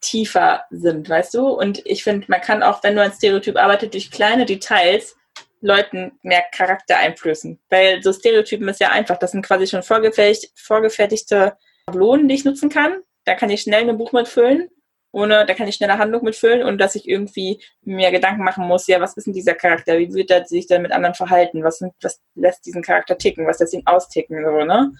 [0.00, 1.48] tiefer sind, weißt du?
[1.48, 5.16] Und ich finde, man kann auch, wenn du ein Stereotyp arbeitet, durch kleine Details
[5.60, 7.58] Leuten mehr Charakter einflößen.
[7.68, 9.18] Weil so Stereotypen ist ja einfach.
[9.18, 11.56] Das sind quasi schon vorgefertigt, vorgefertigte
[11.88, 13.00] Schablonen, die ich nutzen kann.
[13.24, 14.68] Da kann ich schnell ein Buch mitfüllen,
[15.12, 18.86] ohne, da kann ich schneller Handlung mitfüllen und dass ich irgendwie mir Gedanken machen muss,
[18.86, 19.98] ja, was ist denn dieser Charakter?
[19.98, 21.62] Wie wird er sich denn mit anderen verhalten?
[21.62, 23.46] Was, was lässt diesen Charakter ticken?
[23.46, 24.44] Was lässt ihn austicken?
[24.44, 24.92] So, ne?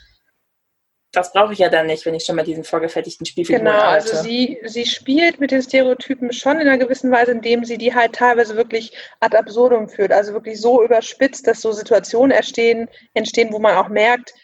[1.15, 4.11] das brauche ich ja dann nicht, wenn ich schon mal diesen vorgefertigten Spielfiguren Genau, arbeite.
[4.11, 7.95] also sie, sie spielt mit den Stereotypen schon in einer gewissen Weise, indem sie die
[7.95, 13.53] halt teilweise wirklich ad absurdum führt, also wirklich so überspitzt, dass so Situationen entstehen, entstehen,
[13.53, 14.35] wo man auch merkt,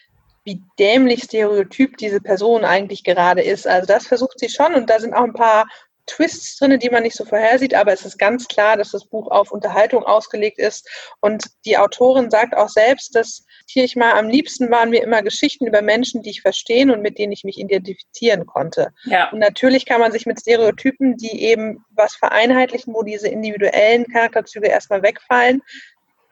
[0.50, 3.68] wie dämlich stereotyp diese Person eigentlich gerade ist.
[3.68, 5.68] Also das versucht sie schon und da sind auch ein paar
[6.06, 9.30] Twists drin, die man nicht so vorhersieht, aber es ist ganz klar, dass das Buch
[9.30, 10.88] auf Unterhaltung ausgelegt ist.
[11.20, 15.22] Und die Autorin sagt auch selbst, dass hier ich mal am liebsten waren mir immer
[15.22, 18.92] Geschichten über Menschen, die ich verstehen und mit denen ich mich identifizieren konnte.
[19.04, 19.30] Ja.
[19.30, 24.66] Und natürlich kann man sich mit Stereotypen, die eben was vereinheitlichen, wo diese individuellen Charakterzüge
[24.66, 25.62] erstmal wegfallen,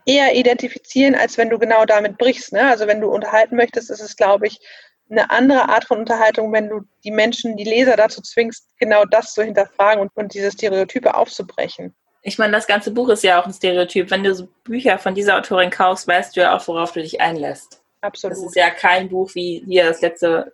[0.09, 2.55] eher identifizieren, als wenn du genau damit brichst.
[2.55, 2.67] Ne?
[2.67, 4.59] Also wenn du unterhalten möchtest, ist es, glaube ich,
[5.11, 9.35] eine andere Art von Unterhaltung, wenn du die Menschen, die Leser dazu zwingst, genau das
[9.35, 11.95] zu hinterfragen und, und diese Stereotype aufzubrechen.
[12.23, 14.11] Ich meine, das ganze Buch ist ja auch ein Stereotyp.
[14.11, 17.21] Wenn du so Bücher von dieser Autorin kaufst, weißt du ja auch, worauf du dich
[17.21, 17.83] einlässt.
[18.01, 18.37] Absolut.
[18.37, 20.53] Das ist ja kein Buch wie hier das letzte,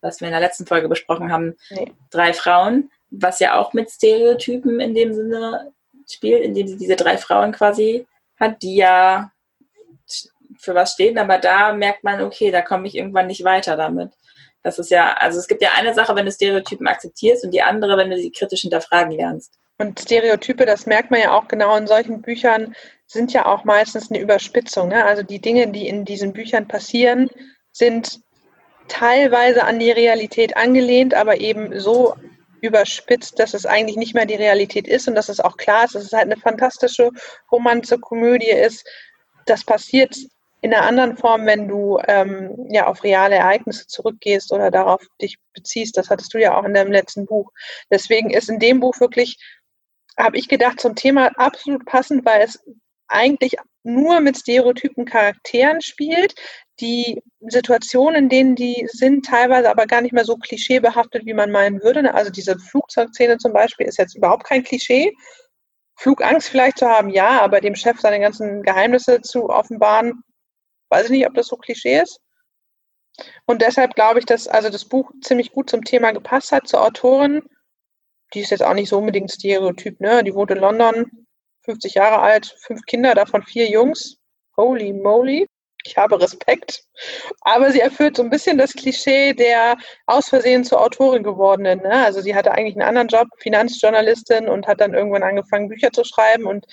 [0.00, 1.92] was wir in der letzten Folge besprochen haben, nee.
[2.10, 5.72] Drei Frauen, was ja auch mit Stereotypen in dem Sinne
[6.08, 8.06] spielt, indem sie diese drei Frauen quasi
[8.40, 9.30] hat, die ja
[10.58, 14.12] für was stehen, aber da merkt man, okay, da komme ich irgendwann nicht weiter damit.
[14.62, 17.62] Das ist ja, also es gibt ja eine Sache, wenn du Stereotypen akzeptierst und die
[17.62, 19.54] andere, wenn du sie kritisch hinterfragen lernst.
[19.78, 22.74] Und Stereotype, das merkt man ja auch genau in solchen Büchern,
[23.06, 24.88] sind ja auch meistens eine Überspitzung.
[24.88, 25.04] Ne?
[25.04, 27.30] Also die Dinge, die in diesen Büchern passieren,
[27.72, 28.20] sind
[28.88, 32.14] teilweise an die Realität angelehnt, aber eben so
[32.60, 35.94] überspitzt, dass es eigentlich nicht mehr die Realität ist und dass es auch klar ist,
[35.94, 37.10] dass es halt eine fantastische
[37.50, 38.86] Romanze, Komödie ist.
[39.46, 40.16] Das passiert
[40.62, 45.38] in einer anderen Form, wenn du ähm, ja auf reale Ereignisse zurückgehst oder darauf dich
[45.54, 45.96] beziehst.
[45.96, 47.50] Das hattest du ja auch in deinem letzten Buch.
[47.90, 49.38] Deswegen ist in dem Buch wirklich,
[50.18, 52.62] habe ich gedacht, zum Thema absolut passend, weil es
[53.10, 56.34] eigentlich nur mit stereotypen Charakteren spielt.
[56.80, 61.50] Die Situationen, in denen die sind, teilweise aber gar nicht mehr so klischeebehaftet, wie man
[61.50, 62.14] meinen würde.
[62.14, 65.12] Also diese Flugzeugszene zum Beispiel ist jetzt überhaupt kein Klischee.
[65.96, 70.22] Flugangst vielleicht zu haben, ja, aber dem Chef seine ganzen Geheimnisse zu offenbaren,
[70.90, 72.20] Weiß ich nicht, ob das so Klischee ist.
[73.46, 76.82] Und deshalb glaube ich, dass also das Buch ziemlich gut zum Thema gepasst hat, zur
[76.82, 77.42] Autorin.
[78.34, 80.22] Die ist jetzt auch nicht so unbedingt Stereotyp, ne?
[80.24, 81.26] Die wohnt in London,
[81.70, 84.16] 50 Jahre alt, fünf Kinder, davon vier Jungs.
[84.56, 85.46] Holy moly.
[85.84, 86.84] Ich habe Respekt.
[87.40, 91.80] Aber sie erfüllt so ein bisschen das Klischee der aus Versehen zur Autorin gewordenen.
[91.80, 92.04] Ne?
[92.04, 96.04] Also sie hatte eigentlich einen anderen Job, Finanzjournalistin, und hat dann irgendwann angefangen, Bücher zu
[96.04, 96.66] schreiben und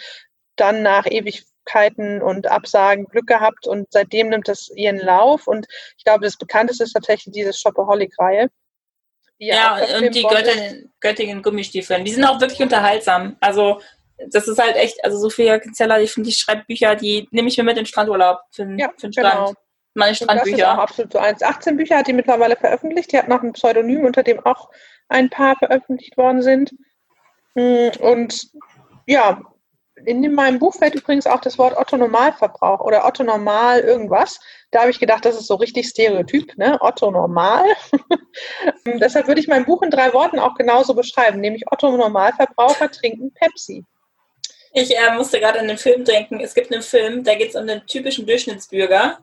[0.57, 5.67] dann nach ewig Schwierigkeiten und Absagen Glück gehabt und seitdem nimmt das ihren Lauf und
[5.97, 8.49] ich glaube, das bekannteste ist tatsächlich diese Shopaholic-Reihe.
[9.39, 13.37] Die ja, und die Göttin, Göttingen Gummistiefeln, die sind auch wirklich unterhaltsam.
[13.39, 13.81] Also
[14.29, 17.57] das ist halt echt, also Sophia Zeller, ich finde, die schreibt Bücher, die nehme ich
[17.57, 19.33] mir mit in den Strandurlaub für, ja, für den Strand.
[19.33, 19.53] Genau.
[19.93, 20.57] Meine Strandbücher.
[20.57, 21.41] das ist auch absolut so eins.
[21.41, 23.11] 18 Bücher hat die mittlerweile veröffentlicht.
[23.11, 24.69] Die hat noch ein Pseudonym, unter dem auch
[25.09, 26.71] ein paar veröffentlicht worden sind.
[27.55, 28.47] Hm, und
[29.07, 29.41] ja,
[30.05, 34.39] in meinem Buch fällt übrigens auch das Wort Otto Normalverbrauch oder Otto Normal irgendwas.
[34.69, 36.77] Da habe ich gedacht, das ist so richtig Stereotyp, ne?
[36.81, 37.65] Otto Normal.
[38.85, 43.33] Deshalb würde ich mein Buch in drei Worten auch genauso beschreiben, nämlich Otto Normalverbraucher trinken
[43.33, 43.83] Pepsi.
[44.79, 46.39] Ich äh, musste gerade an den Film denken.
[46.39, 49.17] Es gibt einen Film, da geht es um einen typischen Durchschnittsbürger,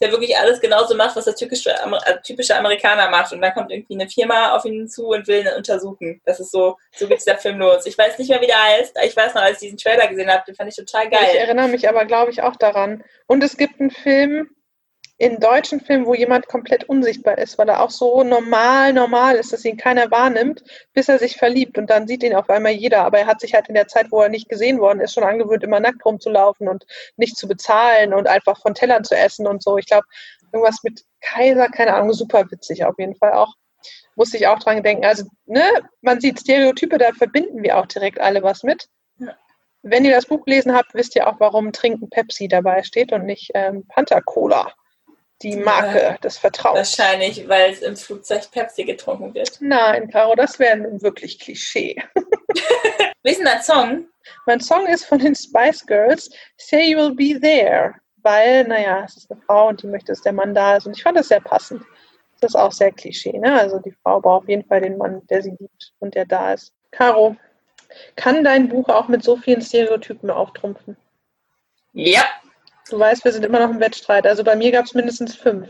[0.00, 3.32] der wirklich alles genauso macht, was der typische, äh, typische Amerikaner macht.
[3.32, 6.20] Und dann kommt irgendwie eine Firma auf ihn zu und will ihn untersuchen.
[6.24, 7.86] Das ist so, so geht der Film los.
[7.86, 8.98] Ich weiß nicht mehr, wie der heißt.
[9.04, 11.28] Ich weiß noch, als ich diesen Trailer gesehen habe, den fand ich total geil.
[11.30, 13.04] Ich erinnere mich aber, glaube ich, auch daran.
[13.28, 14.50] Und es gibt einen Film,
[15.18, 19.52] in deutschen Filmen, wo jemand komplett unsichtbar ist, weil er auch so normal, normal ist,
[19.52, 23.04] dass ihn keiner wahrnimmt, bis er sich verliebt und dann sieht ihn auf einmal jeder.
[23.04, 25.24] Aber er hat sich halt in der Zeit, wo er nicht gesehen worden ist, schon
[25.24, 29.62] angewöhnt, immer nackt rumzulaufen und nicht zu bezahlen und einfach von Tellern zu essen und
[29.62, 29.78] so.
[29.78, 30.06] Ich glaube,
[30.52, 33.54] irgendwas mit Kaiser, keine Ahnung, super witzig auf jeden Fall auch.
[34.16, 35.06] Musste ich auch dran denken.
[35.06, 35.64] Also, ne,
[36.02, 38.88] man sieht Stereotype, da verbinden wir auch direkt alle was mit.
[39.18, 39.34] Ja.
[39.82, 43.24] Wenn ihr das Buch gelesen habt, wisst ihr auch, warum Trinken Pepsi dabei steht und
[43.24, 44.72] nicht ähm, Panther Cola.
[45.42, 46.16] Die Marke Ja.
[46.18, 46.98] des Vertrauens.
[46.98, 49.58] Wahrscheinlich, weil es im Flugzeug Pepsi getrunken wird.
[49.60, 52.02] Nein, Caro, das wäre nun wirklich Klischee.
[53.22, 54.06] Wie ist denn dein Song?
[54.46, 59.16] Mein Song ist von den Spice Girls, Say You Will Be There, weil, naja, es
[59.18, 60.86] ist eine Frau und die möchte, dass der Mann da ist.
[60.86, 61.82] Und ich fand das sehr passend.
[62.40, 63.58] Das ist auch sehr Klischee, ne?
[63.58, 66.54] Also die Frau braucht auf jeden Fall den Mann, der sie liebt und der da
[66.54, 66.72] ist.
[66.90, 67.36] Caro,
[68.16, 70.96] kann dein Buch auch mit so vielen Stereotypen auftrumpfen?
[71.92, 72.24] Ja.
[72.88, 74.26] Du weißt, wir sind immer noch im Wettstreit.
[74.26, 75.68] Also bei mir gab es mindestens fünf.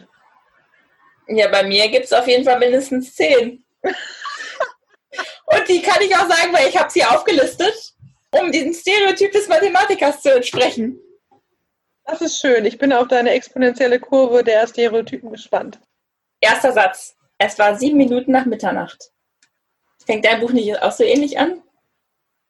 [1.28, 3.64] Ja, bei mir gibt es auf jeden Fall mindestens zehn.
[5.46, 7.94] Und die kann ich auch sagen, weil ich habe sie aufgelistet,
[8.32, 11.00] um diesem Stereotyp des Mathematikers zu entsprechen.
[12.04, 12.64] Das ist schön.
[12.64, 15.80] Ich bin auf deine exponentielle Kurve der Stereotypen gespannt.
[16.40, 17.16] Erster Satz.
[17.38, 19.10] Es war sieben Minuten nach Mitternacht.
[20.04, 21.62] Fängt dein Buch nicht auch so ähnlich an?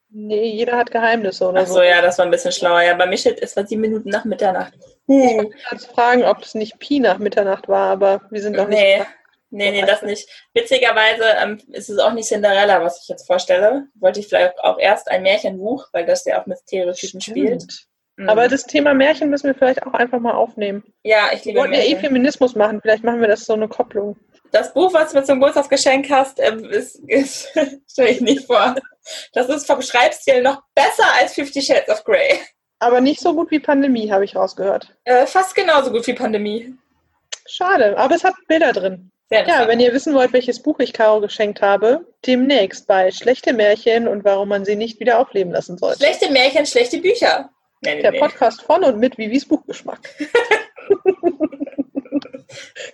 [0.09, 2.81] Nee, jeder hat Geheimnisse oder Ach so, ja, das war ein bisschen schlauer.
[2.81, 4.73] Ja, bei mir steht, es war sieben Minuten nach Mitternacht.
[4.75, 5.37] Ich Huh.
[5.37, 8.79] wollte gerade fragen, ob es nicht Pi nach Mitternacht war, aber wir sind doch nicht.
[8.79, 9.01] Nee,
[9.49, 10.27] nee, nee, das nicht.
[10.53, 13.87] Witzigerweise ähm, ist es auch nicht Cinderella, was ich jetzt vorstelle.
[13.95, 17.65] Wollte ich vielleicht auch erst ein Märchenbuch, weil das ja auch mit Stereotypen spielt.
[18.17, 18.29] Mhm.
[18.29, 20.83] Aber das Thema Märchen müssen wir vielleicht auch einfach mal aufnehmen.
[21.03, 21.95] ja, ich Wir liebe wollten ja eh.
[21.97, 24.17] Feminismus machen, vielleicht machen wir das so eine Kopplung.
[24.51, 26.69] Das Buch, was du mir zum Geburtstagsgeschenk hast, ähm,
[27.87, 28.75] stelle ich nicht vor.
[29.33, 32.39] Das ist vom Schreibstil noch besser als Fifty Shades of Grey.
[32.79, 34.95] Aber nicht so gut wie Pandemie, habe ich rausgehört.
[35.03, 36.75] Äh, fast genauso gut wie Pandemie.
[37.47, 39.11] Schade, aber es hat Bilder drin.
[39.29, 43.53] Sehr Ja, wenn ihr wissen wollt, welches Buch ich Caro geschenkt habe, demnächst bei Schlechte
[43.53, 45.97] Märchen und warum man sie nicht wieder aufleben lassen sollte.
[45.97, 47.49] Schlechte Märchen, schlechte Bücher.
[47.81, 48.13] Nee, nee, Der.
[48.13, 49.99] Podcast von und mit Vivis Buchgeschmack.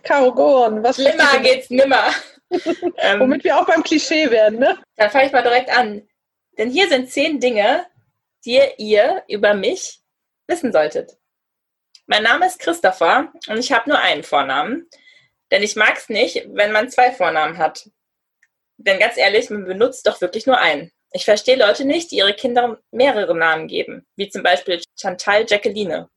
[0.04, 0.84] Caro, go on.
[0.84, 2.12] Was Schlimmer geht's nimmer.
[2.98, 4.78] ähm, Womit wir auch beim Klischee werden, ne?
[4.96, 6.08] Dann fange ich mal direkt an.
[6.58, 7.86] Denn hier sind zehn Dinge,
[8.46, 10.00] die ihr über mich
[10.48, 11.18] wissen solltet.
[12.06, 14.90] Mein Name ist Christopher und ich habe nur einen Vornamen.
[15.52, 17.90] Denn ich mag es nicht, wenn man zwei Vornamen hat.
[18.78, 20.92] Denn ganz ehrlich, man benutzt doch wirklich nur einen.
[21.12, 24.06] Ich verstehe Leute nicht, die ihre Kinder mehrere Namen geben.
[24.16, 26.10] Wie zum Beispiel Chantal Jacqueline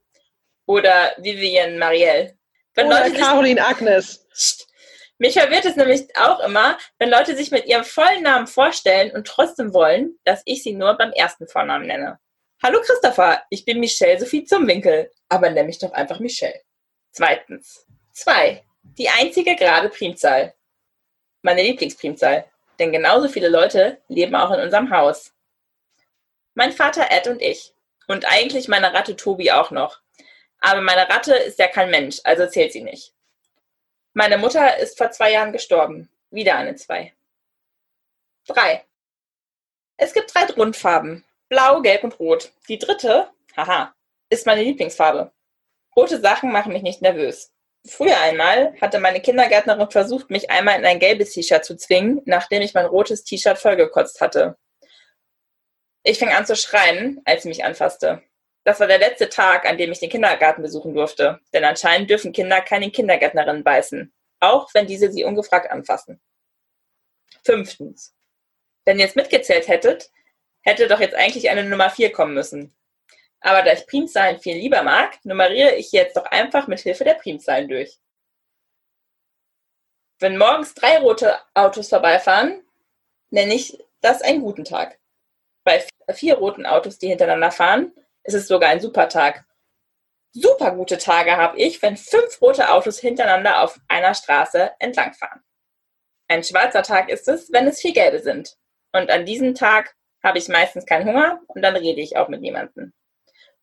[0.66, 2.35] oder Vivian Marielle.
[2.76, 4.26] Wenn Oder Leute sich Caroline Agnes.
[4.28, 4.68] Psst.
[5.18, 9.26] Mich verwirrt es nämlich auch immer, wenn Leute sich mit ihrem vollen Namen vorstellen und
[9.26, 12.18] trotzdem wollen, dass ich sie nur beim ersten Vornamen nenne.
[12.62, 16.60] Hallo Christopher, ich bin Michelle Sophie Zumwinkel, aber nenn mich doch einfach Michelle.
[17.12, 17.86] Zweitens.
[18.12, 18.62] Zwei.
[18.82, 20.54] Die einzige gerade Primzahl.
[21.40, 22.44] Meine Lieblingsprimzahl.
[22.78, 25.32] Denn genauso viele Leute leben auch in unserem Haus.
[26.52, 27.72] Mein Vater Ed und ich.
[28.06, 30.00] Und eigentlich meine Ratte Tobi auch noch.
[30.66, 33.14] Aber meine Ratte ist ja kein Mensch, also zählt sie nicht.
[34.14, 36.10] Meine Mutter ist vor zwei Jahren gestorben.
[36.32, 37.14] Wieder eine zwei.
[38.48, 38.84] Drei.
[39.96, 41.24] Es gibt drei Grundfarben.
[41.48, 42.52] Blau, Gelb und Rot.
[42.68, 43.94] Die dritte, haha,
[44.28, 45.30] ist meine Lieblingsfarbe.
[45.94, 47.52] Rote Sachen machen mich nicht nervös.
[47.86, 52.60] Früher einmal hatte meine Kindergärtnerin versucht, mich einmal in ein gelbes T-Shirt zu zwingen, nachdem
[52.60, 54.58] ich mein rotes T-Shirt vollgekotzt hatte.
[56.02, 58.24] Ich fing an zu schreien, als sie mich anfasste.
[58.66, 62.32] Das war der letzte Tag, an dem ich den Kindergarten besuchen durfte, denn anscheinend dürfen
[62.32, 66.20] Kinder keine Kindergärtnerinnen beißen, auch wenn diese sie ungefragt anfassen.
[67.44, 68.12] Fünftens.
[68.84, 70.10] Wenn ihr jetzt mitgezählt hättet,
[70.62, 72.76] hätte doch jetzt eigentlich eine Nummer 4 kommen müssen.
[73.38, 77.14] Aber da ich Primzahlen viel lieber mag, nummeriere ich jetzt doch einfach mit Hilfe der
[77.14, 78.00] Primzahlen durch.
[80.18, 82.66] Wenn morgens drei rote Autos vorbeifahren,
[83.30, 84.98] nenne ich das einen guten Tag.
[85.62, 87.92] Bei vier roten Autos, die hintereinander fahren,
[88.26, 89.44] ist es sogar ein super Tag.
[90.32, 95.42] Super gute Tage habe ich, wenn fünf rote Autos hintereinander auf einer Straße entlangfahren.
[96.28, 98.56] Ein schwarzer Tag ist es, wenn es vier gelbe sind.
[98.92, 102.40] Und an diesem Tag habe ich meistens keinen Hunger und dann rede ich auch mit
[102.40, 102.92] niemandem.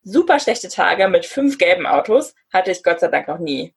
[0.02, 3.74] Super schlechte Tage mit fünf gelben Autos hatte ich Gott sei Dank noch nie.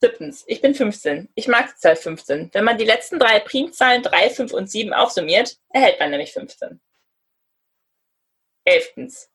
[0.00, 1.30] Siebtens, ich bin 15.
[1.34, 2.50] Ich mag die Zahl 15.
[2.52, 6.80] Wenn man die letzten drei Primzahlen 3, 5 und 7 aufsummiert, erhält man nämlich 15.
[8.64, 9.30] Elftens.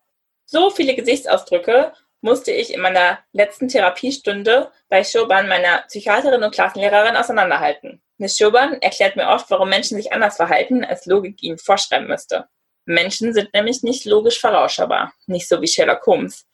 [0.52, 7.16] So viele Gesichtsausdrücke musste ich in meiner letzten Therapiestunde bei Schoban, meiner Psychiaterin und Klassenlehrerin,
[7.16, 8.02] auseinanderhalten.
[8.18, 12.50] Miss Schoban erklärt mir oft, warum Menschen sich anders verhalten, als Logik ihnen vorschreiben müsste.
[12.84, 16.46] Menschen sind nämlich nicht logisch vorausschaubar, nicht so wie Sherlock Holmes,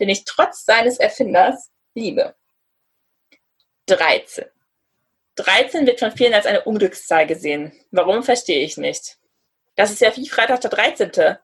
[0.00, 2.34] den ich trotz seines Erfinders liebe.
[3.86, 4.46] 13.
[5.36, 7.70] 13 wird von vielen als eine Unglückszahl gesehen.
[7.92, 9.16] Warum, verstehe ich nicht.
[9.76, 11.38] Das ist ja wie Freitag der 13.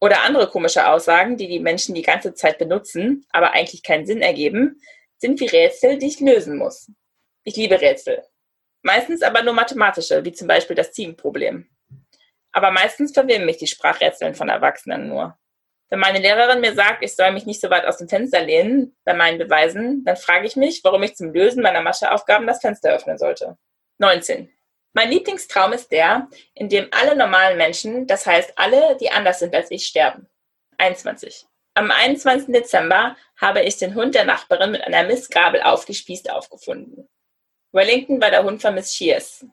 [0.00, 4.22] Oder andere komische Aussagen, die die Menschen die ganze Zeit benutzen, aber eigentlich keinen Sinn
[4.22, 4.80] ergeben,
[5.18, 6.90] sind wie Rätsel, die ich lösen muss.
[7.44, 8.24] Ich liebe Rätsel.
[8.82, 11.68] Meistens aber nur mathematische, wie zum Beispiel das Ziegenproblem.
[12.52, 15.36] Aber meistens verwirren mich die Sprachrätseln von Erwachsenen nur.
[15.90, 18.96] Wenn meine Lehrerin mir sagt, ich soll mich nicht so weit aus dem Fenster lehnen
[19.04, 22.94] bei meinen Beweisen, dann frage ich mich, warum ich zum Lösen meiner Mascheaufgaben das Fenster
[22.94, 23.58] öffnen sollte.
[23.98, 24.50] 19.
[24.92, 29.54] Mein Lieblingstraum ist der, in dem alle normalen Menschen, das heißt alle, die anders sind
[29.54, 30.28] als ich, sterben.
[30.78, 31.46] 21.
[31.74, 32.52] Am 21.
[32.52, 37.08] Dezember habe ich den Hund der Nachbarin mit einer Mistgabel aufgespießt aufgefunden.
[37.72, 39.46] Wellington war der Hund von Miss Shears.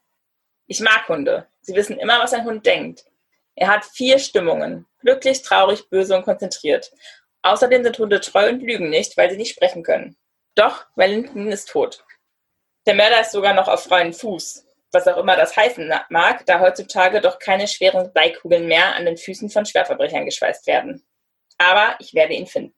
[0.66, 1.48] Ich mag Hunde.
[1.62, 3.06] Sie wissen immer, was ein Hund denkt.
[3.56, 4.88] Er hat vier Stimmungen.
[5.00, 6.92] Glücklich, traurig, böse und konzentriert.
[7.44, 10.18] Außerdem sind Hunde treu und lügen nicht, weil sie nicht sprechen können.
[10.56, 12.04] Doch Wellington ist tot.
[12.88, 14.67] Der Mörder ist sogar noch auf freien Fuß.
[14.92, 19.18] Was auch immer das heißen mag, da heutzutage doch keine schweren Bleikugeln mehr an den
[19.18, 21.06] Füßen von Schwerverbrechern geschweißt werden.
[21.58, 22.74] Aber ich werde ihn finden.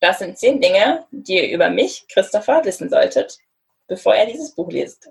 [0.00, 3.38] Das sind zehn Dinge, die ihr über mich, Christopher, wissen solltet,
[3.86, 5.10] bevor er dieses Buch liest.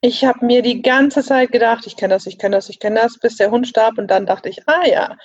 [0.00, 3.00] Ich habe mir die ganze Zeit gedacht, ich kenne das, ich kenne das, ich kenne
[3.00, 5.16] das, bis der Hund starb und dann dachte ich, ah ja,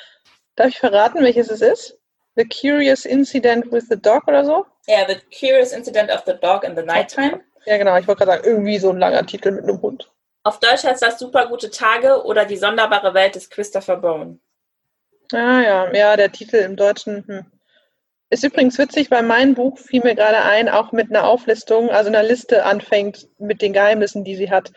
[0.56, 1.98] darf ich verraten, welches es ist?
[2.36, 4.66] The Curious Incident with the Dog oder so?
[4.88, 7.42] Ja, yeah, The Curious Incident of the Dog in the Nighttime.
[7.66, 10.12] Ja, genau, ich wollte gerade sagen, irgendwie so ein langer Titel mit einem Hund.
[10.44, 14.40] Auf Deutsch heißt das Super gute Tage oder Die sonderbare Welt des Christopher Bone.
[15.32, 17.26] Ah ja, ja, der Titel im Deutschen.
[17.28, 17.46] Hm.
[18.32, 22.10] Ist übrigens witzig, weil mein Buch fiel mir gerade ein, auch mit einer Auflistung, also
[22.10, 24.72] einer Liste anfängt mit den Geheimnissen, die sie hat.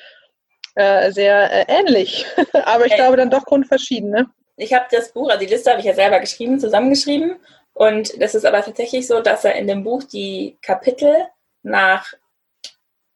[0.75, 2.27] Äh, sehr äh, ähnlich,
[2.65, 3.01] aber ich okay.
[3.01, 4.11] glaube dann doch grundverschieden.
[4.11, 4.27] Ne?
[4.57, 7.37] Ich habe das Buch, also die Liste habe ich ja selber geschrieben, zusammengeschrieben.
[7.75, 11.15] Und das ist aber tatsächlich so, dass er in dem Buch die Kapitel
[11.63, 12.13] nach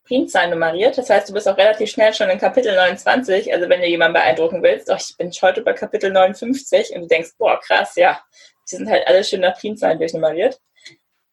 [0.08, 0.98] Primzahlen nummeriert.
[0.98, 3.52] Das heißt, du bist auch relativ schnell schon in Kapitel 29.
[3.52, 7.06] Also wenn du jemanden beeindrucken willst, oh, ich bin heute bei Kapitel 59 und du
[7.06, 8.20] denkst, boah, krass, ja,
[8.70, 10.58] die sind halt alle schön nach Primzahlen durchnummeriert.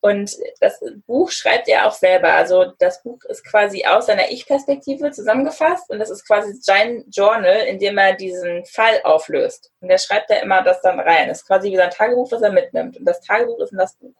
[0.01, 2.34] Und das Buch schreibt er auch selber.
[2.34, 7.61] Also das Buch ist quasi aus seiner Ich-Perspektive zusammengefasst und das ist quasi sein Journal,
[7.65, 9.71] in dem er diesen Fall auflöst.
[9.80, 11.30] Und er schreibt da immer das dann rein.
[11.30, 12.97] Das ist quasi wie sein Tagebuch, was er mitnimmt.
[12.97, 14.13] Und das Tagebuch ist in das Buch.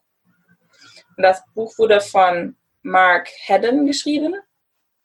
[1.18, 4.36] Und das Buch wurde von Mark Haddon geschrieben.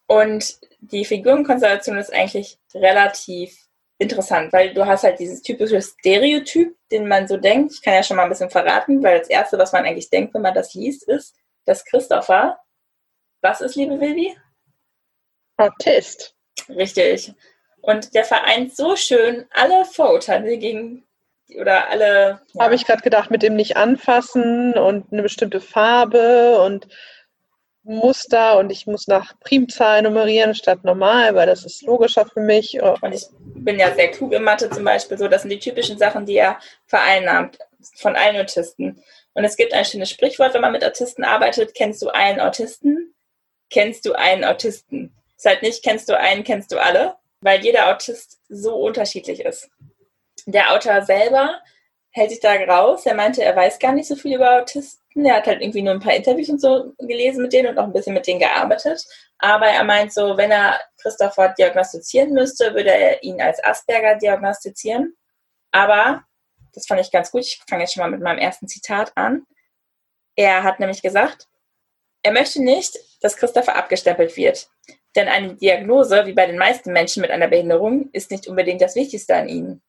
[0.06, 3.56] Und die Figurenkonstellation ist eigentlich relativ
[3.98, 7.72] interessant, weil du hast halt dieses typische Stereotyp, den man so denkt.
[7.72, 10.34] Ich kann ja schon mal ein bisschen verraten, weil das Erste, was man eigentlich denkt,
[10.34, 12.58] wenn man das liest, ist, dass Christopher,
[13.40, 14.36] was ist, liebe Vivi?
[15.56, 16.34] Autist.
[16.68, 17.32] Richtig.
[17.82, 21.06] Und der vereint so schön alle Vorurteile gegen
[21.58, 22.40] oder alle.
[22.52, 22.64] Ja.
[22.64, 26.88] Habe ich gerade gedacht, mit dem nicht anfassen und eine bestimmte Farbe und
[27.91, 32.80] Muster und ich muss nach Primzahl nummerieren statt normal, weil das ist logischer für mich.
[32.80, 35.99] Und ich bin ja sehr klug in Mathe zum Beispiel, so das sind die typischen
[35.99, 37.59] Sachen, die er vereinnahmt
[37.97, 39.03] von allen Autisten.
[39.34, 43.12] Und es gibt ein schönes Sprichwort, wenn man mit Autisten arbeitet, kennst du einen Autisten,
[43.70, 45.12] kennst du einen Autisten.
[45.36, 49.41] Es ist halt nicht, kennst du einen, kennst du alle, weil jeder Autist so unterschiedlich
[49.41, 49.68] ist.
[50.47, 51.61] Der Autor selber
[52.11, 53.05] hält sich da raus.
[53.05, 54.99] Er meinte, er weiß gar nicht so viel über Autisten.
[55.24, 57.84] Er hat halt irgendwie nur ein paar Interviews und so gelesen mit denen und auch
[57.84, 59.04] ein bisschen mit denen gearbeitet.
[59.38, 65.16] Aber er meint so, wenn er Christopher diagnostizieren müsste, würde er ihn als Asperger diagnostizieren.
[65.72, 66.24] Aber,
[66.72, 69.46] das fand ich ganz gut, ich fange jetzt schon mal mit meinem ersten Zitat an.
[70.36, 71.48] Er hat nämlich gesagt,
[72.22, 74.68] er möchte nicht, dass Christopher abgestempelt wird.
[75.16, 78.94] Denn eine Diagnose, wie bei den meisten Menschen mit einer Behinderung, ist nicht unbedingt das
[78.94, 79.82] Wichtigste an ihnen.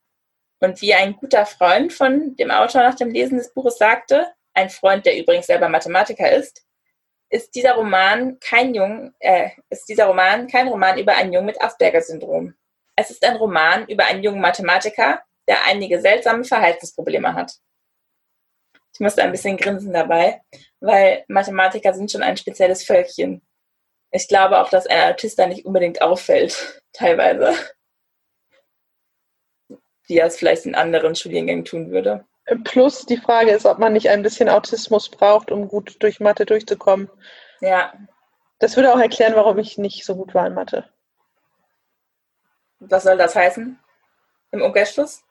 [0.60, 4.70] Und wie ein guter Freund von dem Autor nach dem Lesen des Buches sagte, ein
[4.70, 6.64] Freund, der übrigens selber Mathematiker ist,
[7.30, 11.62] ist dieser Roman kein Jung, äh, ist dieser Roman kein Roman über einen Jungen mit
[11.62, 12.54] Asperger-Syndrom.
[12.96, 17.54] Es ist ein Roman über einen jungen Mathematiker, der einige seltsame Verhaltensprobleme hat.
[18.94, 20.42] Ich musste ein bisschen grinsen dabei,
[20.82, 23.42] weil Mathematiker sind schon ein spezielles Völkchen.
[24.12, 27.56] Ich glaube auch, dass ein Autist da nicht unbedingt auffällt, teilweise
[30.08, 32.26] wie er es vielleicht in anderen Studiengängen tun würde.
[32.64, 36.46] Plus die Frage ist, ob man nicht ein bisschen Autismus braucht, um gut durch Mathe
[36.46, 37.10] durchzukommen.
[37.62, 37.94] Ja.
[38.60, 40.90] Das würde auch erklären, warum ich nicht so gut war in Mathe.
[42.80, 43.80] Was soll das heißen?
[44.52, 45.24] Im Umkehrschluss?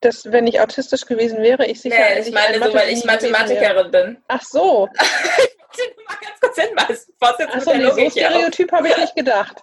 [0.00, 1.96] Dass, wenn ich autistisch gewesen wäre, ich sicher.
[1.96, 4.22] Nee, ich meine so, weil ich Mathematikerin bin.
[4.28, 4.88] Ach so.
[4.98, 7.14] ich mal ganz kurz hinweisen.
[7.20, 9.62] Ach so, nee, so Stereotyp habe ich nicht gedacht.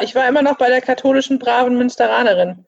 [0.00, 2.64] Ich war immer noch bei der katholischen, braven Münsteranerin.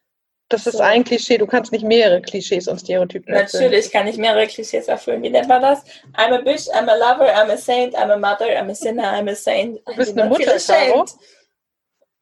[0.48, 0.82] Das ist so.
[0.82, 1.38] ein Klischee.
[1.38, 3.64] Du kannst nicht mehrere Klischees und Stereotypen erfüllen.
[3.64, 5.22] Natürlich kann ich mehrere Klischees erfüllen.
[5.22, 5.82] Wie nennt man das?
[6.16, 9.04] I'm a bitch, I'm a lover, I'm a saint, I'm a mother, I'm a sinner,
[9.04, 9.80] I'm a saint.
[9.86, 11.06] Du bist eine Mutter, Caro.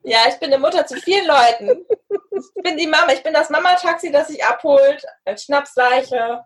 [0.04, 1.84] Ja, ich bin eine Mutter zu vielen Leuten.
[2.10, 6.44] ich bin die Mama, ich bin das Mama-Taxi, das sich abholt, als Schnapsleiche,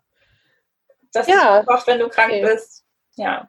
[1.13, 1.63] das ja.
[1.65, 2.43] kocht, wenn du krank okay.
[2.43, 2.85] bist.
[3.17, 3.49] Ja.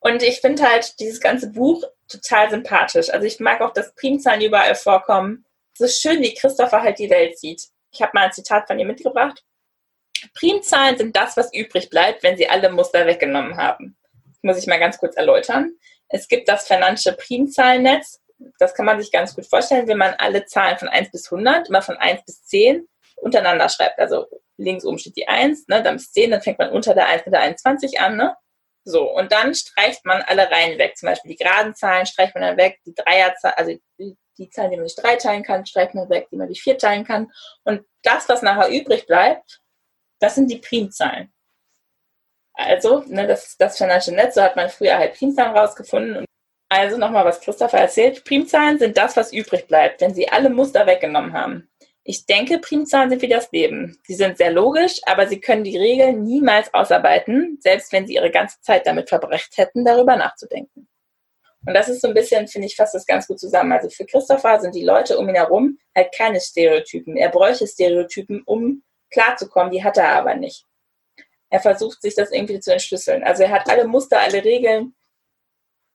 [0.00, 3.10] Und ich finde halt dieses ganze Buch total sympathisch.
[3.10, 5.43] Also ich mag auch, dass Primzahlen überall vorkommen.
[5.74, 7.62] Es ist schön, wie Christopher halt die Welt sieht.
[7.92, 9.42] Ich habe mal ein Zitat von ihr mitgebracht.
[10.34, 13.96] Primzahlen sind das, was übrig bleibt, wenn sie alle Muster weggenommen haben.
[14.26, 15.72] Das muss ich mal ganz kurz erläutern.
[16.08, 18.20] Es gibt das Fernandsche Primzahlennetz.
[18.58, 21.68] Das kann man sich ganz gut vorstellen, wenn man alle Zahlen von 1 bis 100,
[21.68, 23.98] immer von 1 bis 10 untereinander schreibt.
[23.98, 27.06] Also links oben steht die 1, ne, dann bis 10, dann fängt man unter der
[27.08, 28.16] 1 mit der 21 an.
[28.16, 28.36] Ne?
[28.84, 30.96] So, und dann streicht man alle Reihen weg.
[30.96, 34.70] Zum Beispiel die geraden Zahlen streicht man dann weg, die Dreierzahlen, also die, die Zahlen,
[34.70, 37.32] die man durch drei teilen kann, streicht man weg, die man durch vier teilen kann.
[37.64, 39.60] Und das, was nachher übrig bleibt,
[40.20, 41.32] das sind die Primzahlen.
[42.54, 46.24] Also, ne, das das Financial Netz, so hat man früher halt Primzahlen rausgefunden.
[46.68, 48.24] Also nochmal, was Christopher erzählt.
[48.24, 51.68] Primzahlen sind das, was übrig bleibt, wenn sie alle Muster weggenommen haben.
[52.04, 53.98] Ich denke, Primzahlen sind wie das Leben.
[54.04, 58.30] Sie sind sehr logisch, aber sie können die Regeln niemals ausarbeiten, selbst wenn sie ihre
[58.30, 60.88] ganze Zeit damit verbracht hätten, darüber nachzudenken.
[61.66, 63.72] Und das ist so ein bisschen, finde ich, fasst das ganz gut zusammen.
[63.72, 67.16] Also für Christopher sind die Leute um ihn herum halt keine Stereotypen.
[67.16, 70.64] Er bräuchte Stereotypen, um klarzukommen, die hat er aber nicht.
[71.50, 73.22] Er versucht sich das irgendwie zu entschlüsseln.
[73.22, 74.94] Also er hat alle Muster, alle Regeln,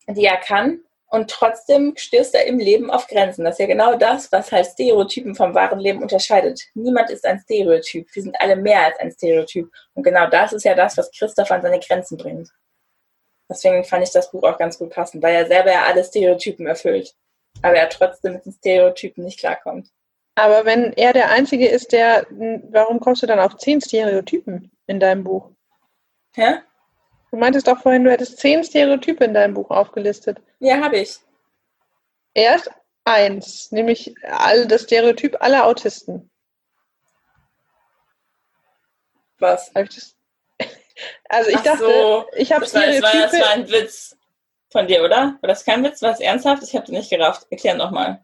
[0.07, 3.43] die er kann, und trotzdem stößt er im Leben auf Grenzen.
[3.43, 6.61] Das ist ja genau das, was halt Stereotypen vom wahren Leben unterscheidet.
[6.75, 8.07] Niemand ist ein Stereotyp.
[8.13, 9.71] Wir sind alle mehr als ein Stereotyp.
[9.95, 12.49] Und genau das ist ja das, was Christoph an seine Grenzen bringt.
[13.49, 16.67] Deswegen fand ich das Buch auch ganz gut passend, weil er selber ja alle Stereotypen
[16.67, 17.15] erfüllt.
[17.63, 19.89] Aber er trotzdem mit den Stereotypen nicht klarkommt.
[20.35, 24.99] Aber wenn er der Einzige ist, der, warum kommst du dann auf zehn Stereotypen in
[24.99, 25.49] deinem Buch?
[26.35, 26.59] Hä?
[27.31, 30.39] Du meintest doch vorhin, du hättest zehn Stereotype in deinem Buch aufgelistet.
[30.59, 31.17] Ja, habe ich.
[32.33, 32.69] Erst
[33.03, 36.29] eins, nämlich all, das Stereotyp aller Autisten.
[39.39, 39.71] Was?
[39.73, 40.18] Hab ich das?
[41.29, 43.37] Also ich Ach dachte, so, ich habe Das war, das, war, Stereotype.
[43.37, 44.17] das war ein Witz
[44.71, 45.37] von dir, oder?
[45.41, 46.01] War das kein Witz?
[46.01, 46.63] War es ernsthaft?
[46.63, 47.47] Ich habe den nicht gerafft.
[47.49, 48.21] Erklär nochmal.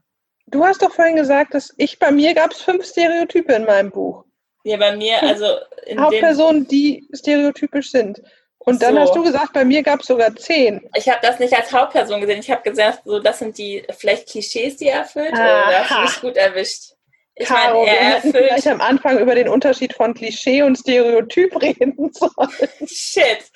[0.47, 3.89] Du hast doch vorhin gesagt, dass ich bei mir gab es fünf Stereotype in meinem
[3.91, 4.23] Buch.
[4.63, 5.45] Ja, bei mir, also
[5.85, 8.21] in dem, Hauptpersonen, die stereotypisch sind.
[8.59, 9.01] Und dann So.
[9.01, 10.87] hast du gesagt, bei mir gab es sogar zehn.
[10.95, 12.39] ich habe das nicht als Hauptperson gesehen.
[12.39, 15.33] Ich habe gesagt, so das sind die vielleicht Klischees, die er erfüllt.
[15.33, 16.01] Oder da hast du Aha.
[16.01, 16.94] mich gut erwischt.
[17.37, 21.53] Ich Caro, meine, er wir vielleicht am Anfang über den Unterschied von Klischee und Stereotyp
[21.61, 22.49] reden sollen.
[22.87, 23.51] Shit.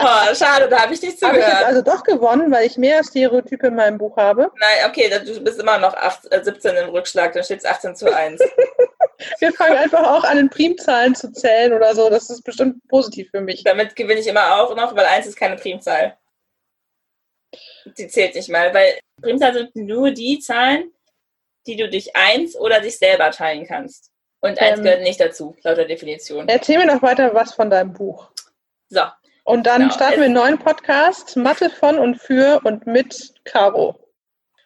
[0.00, 1.64] Oh, schade, da habe ich nicht Habe ich zugehört.
[1.64, 4.50] also doch gewonnen, weil ich mehr Stereotype in meinem Buch habe.
[4.58, 7.94] Nein, okay, du bist immer noch 8, äh, 17 im Rückschlag, dann steht es 18
[7.94, 8.40] zu 1.
[9.38, 12.10] Wir fangen einfach auch an, in Primzahlen zu zählen oder so.
[12.10, 13.62] Das ist bestimmt positiv für mich.
[13.62, 16.16] Damit gewinne ich immer auch noch, weil 1 ist keine Primzahl.
[17.96, 20.90] Die zählt nicht mal, weil Primzahlen sind nur die Zahlen,
[21.66, 24.10] die du durch 1 oder dich selber teilen kannst.
[24.40, 24.84] Und 1 Ähm.
[24.84, 26.48] gehört nicht dazu, laut der Definition.
[26.48, 28.30] Erzähl mir noch weiter was von deinem Buch.
[28.88, 29.02] So,
[29.44, 33.98] Und dann Genau, starten wir einen neuen Podcast, Mathe von und für und mit Caro.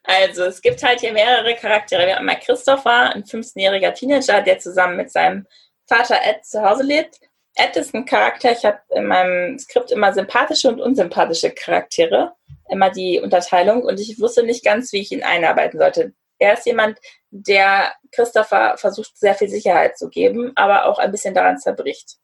[0.05, 2.07] Also, es gibt halt hier mehrere Charaktere.
[2.07, 5.47] Wir haben mal Christopher, ein 15-jähriger Teenager, der zusammen mit seinem
[5.87, 7.19] Vater Ed zu Hause lebt.
[7.57, 12.33] Ed ist ein Charakter, ich habe in meinem Skript immer sympathische und unsympathische Charaktere,
[12.69, 16.13] immer die Unterteilung und ich wusste nicht ganz, wie ich ihn einarbeiten sollte.
[16.39, 16.99] Er ist jemand,
[17.31, 22.17] der Christopher versucht, sehr viel Sicherheit zu geben, aber auch ein bisschen daran zerbricht.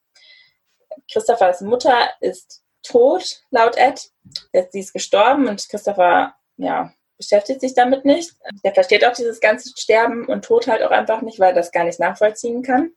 [1.10, 4.10] Christophers Mutter ist tot, laut Ed.
[4.70, 8.34] Sie ist gestorben und Christopher, ja, beschäftigt sich damit nicht.
[8.64, 11.72] Der versteht auch dieses ganze Sterben und Tod halt auch einfach nicht, weil er das
[11.72, 12.92] gar nicht nachvollziehen kann.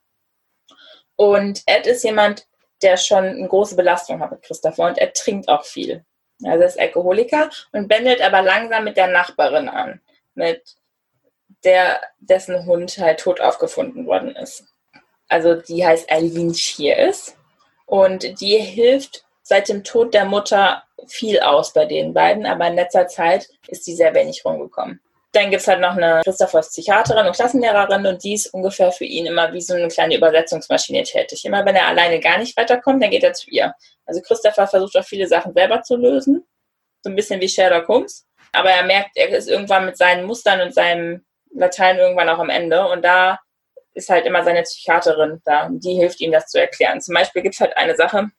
[1.16, 2.48] Und Ed ist jemand,
[2.82, 6.06] der schon eine große Belastung hat mit Christopher und er trinkt auch viel.
[6.44, 10.02] Also er ist Alkoholiker und bändelt aber langsam mit der Nachbarin an,
[10.34, 10.76] mit
[11.64, 14.66] der, dessen Hund halt tot aufgefunden worden ist.
[15.28, 17.36] Also die heißt Eileen Shears
[17.86, 22.76] und die hilft seit dem Tod der Mutter viel aus bei den beiden, aber in
[22.76, 25.02] letzter Zeit ist sie sehr wenig rumgekommen.
[25.34, 29.06] Dann gibt es halt noch eine Christophers Psychiaterin und Klassenlehrerin und die ist ungefähr für
[29.06, 31.44] ihn immer wie so eine kleine Übersetzungsmaschine tätig.
[31.44, 33.74] Immer wenn er alleine gar nicht weiterkommt, dann geht er zu ihr.
[34.06, 36.46] Also Christopher versucht auch viele Sachen selber zu lösen,
[37.02, 40.62] so ein bisschen wie Sherlock Holmes, aber er merkt, er ist irgendwann mit seinen Mustern
[40.62, 43.40] und seinem Latein irgendwann auch am Ende und da
[43.94, 47.02] ist halt immer seine Psychiaterin da und die hilft ihm das zu erklären.
[47.02, 48.32] Zum Beispiel gibt es halt eine Sache,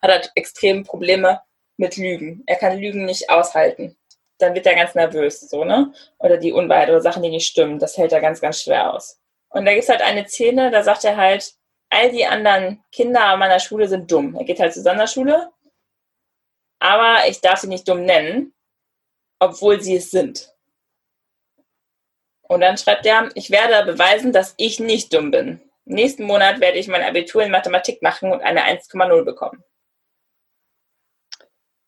[0.00, 1.40] hat halt extrem Probleme
[1.76, 2.42] mit Lügen.
[2.46, 3.96] Er kann Lügen nicht aushalten.
[4.38, 5.92] Dann wird er ganz nervös, so, ne?
[6.18, 7.78] Oder die Unwahrheit oder Sachen, die nicht stimmen.
[7.78, 9.20] Das hält er ganz, ganz schwer aus.
[9.50, 11.54] Und da gibt es halt eine Szene, da sagt er halt,
[11.90, 14.34] all die anderen Kinder an meiner Schule sind dumm.
[14.34, 15.52] Er geht halt zur Sonderschule,
[16.78, 18.54] aber ich darf sie nicht dumm nennen,
[19.38, 20.51] obwohl sie es sind.
[22.52, 25.62] Und dann schreibt er, ich werde beweisen, dass ich nicht dumm bin.
[25.86, 29.64] Nächsten Monat werde ich mein Abitur in Mathematik machen und eine 1,0 bekommen.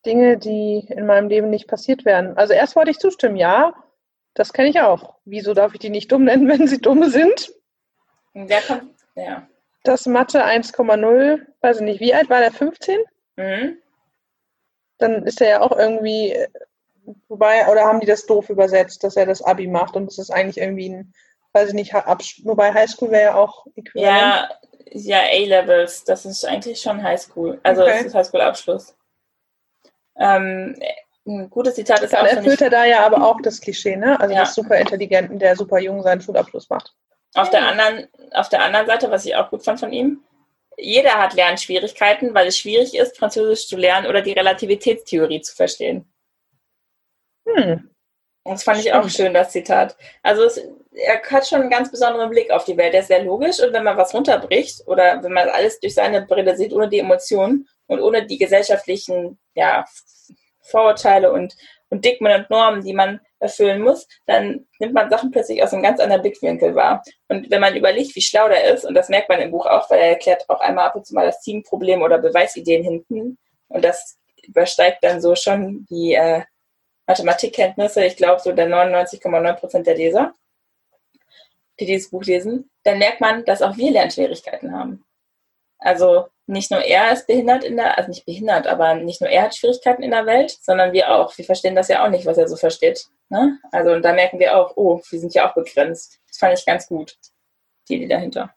[0.07, 2.37] Dinge, die in meinem Leben nicht passiert wären.
[2.39, 3.75] Also erst wollte ich zustimmen, ja,
[4.33, 5.17] das kenne ich auch.
[5.27, 7.53] Wieso darf ich die nicht dumm nennen, wenn sie dumm sind?
[8.33, 9.47] Der kommt, ja.
[9.83, 12.53] Das Mathe 1,0, weiß ich nicht, wie alt war der?
[12.53, 13.01] 15?
[13.37, 13.77] Mhm.
[14.97, 16.35] Dann ist er ja auch irgendwie,
[17.29, 20.31] wobei, oder haben die das doof übersetzt, dass er das Abi macht und es ist
[20.31, 21.13] eigentlich irgendwie ein,
[21.53, 21.95] weiß ich nicht,
[22.45, 24.09] wobei Highschool wäre ja auch äquivalent.
[24.09, 24.49] Ja,
[24.93, 27.61] ja, A-Levels, das ist eigentlich schon Highschool.
[27.63, 27.93] Also okay.
[27.99, 28.97] das ist Highschool-Abschluss.
[30.19, 30.77] Ähm,
[31.27, 32.31] ein gutes Zitat ist Dann auch.
[32.31, 34.21] Erfüllt er da ja aber auch das Klischee, ne?
[34.21, 34.41] Also ja.
[34.41, 36.95] das super Intelligenten, der super jung seinen Schulabschluss macht.
[37.35, 40.23] Auf, der anderen, auf der anderen Seite, was ich auch gut fand von ihm,
[40.77, 46.07] jeder hat Lernschwierigkeiten, weil es schwierig ist, Französisch zu lernen oder die Relativitätstheorie zu verstehen.
[47.47, 47.91] Hm.
[48.45, 49.97] Das fand ich auch schön, das Zitat.
[50.23, 50.61] Also es,
[50.93, 52.93] er hat schon einen ganz besonderen Blick auf die Welt.
[52.93, 56.23] Der ist sehr logisch und wenn man was runterbricht oder wenn man alles durch seine
[56.27, 59.87] Brille sieht, ohne die Emotionen und ohne die gesellschaftlichen ja,
[60.61, 61.55] Vorurteile und,
[61.89, 65.83] und Digmen und Normen, die man erfüllen muss, dann nimmt man Sachen plötzlich aus einem
[65.83, 67.03] ganz anderen Blickwinkel wahr.
[67.29, 69.89] Und wenn man überlegt, wie schlau der ist, und das merkt man im Buch auch,
[69.91, 73.39] weil er erklärt auch einmal ab und zu mal das Teamproblem oder Beweisideen hinten,
[73.69, 76.43] und das übersteigt dann so schon die äh,
[77.07, 80.35] Mathematikkenntnisse, ich glaube so der 99,9 Prozent der Leser,
[81.81, 85.05] die dieses Buch lesen, dann merkt man, dass auch wir Lernschwierigkeiten haben.
[85.79, 89.45] Also nicht nur er ist behindert in der, also nicht behindert, aber nicht nur er
[89.45, 91.37] hat Schwierigkeiten in der Welt, sondern wir auch.
[91.37, 93.07] Wir verstehen das ja auch nicht, was er so versteht.
[93.29, 93.59] Ne?
[93.73, 96.21] Also und da merken wir auch, oh, wir sind ja auch begrenzt.
[96.29, 97.17] Das fand ich ganz gut,
[97.89, 98.55] die Idee dahinter.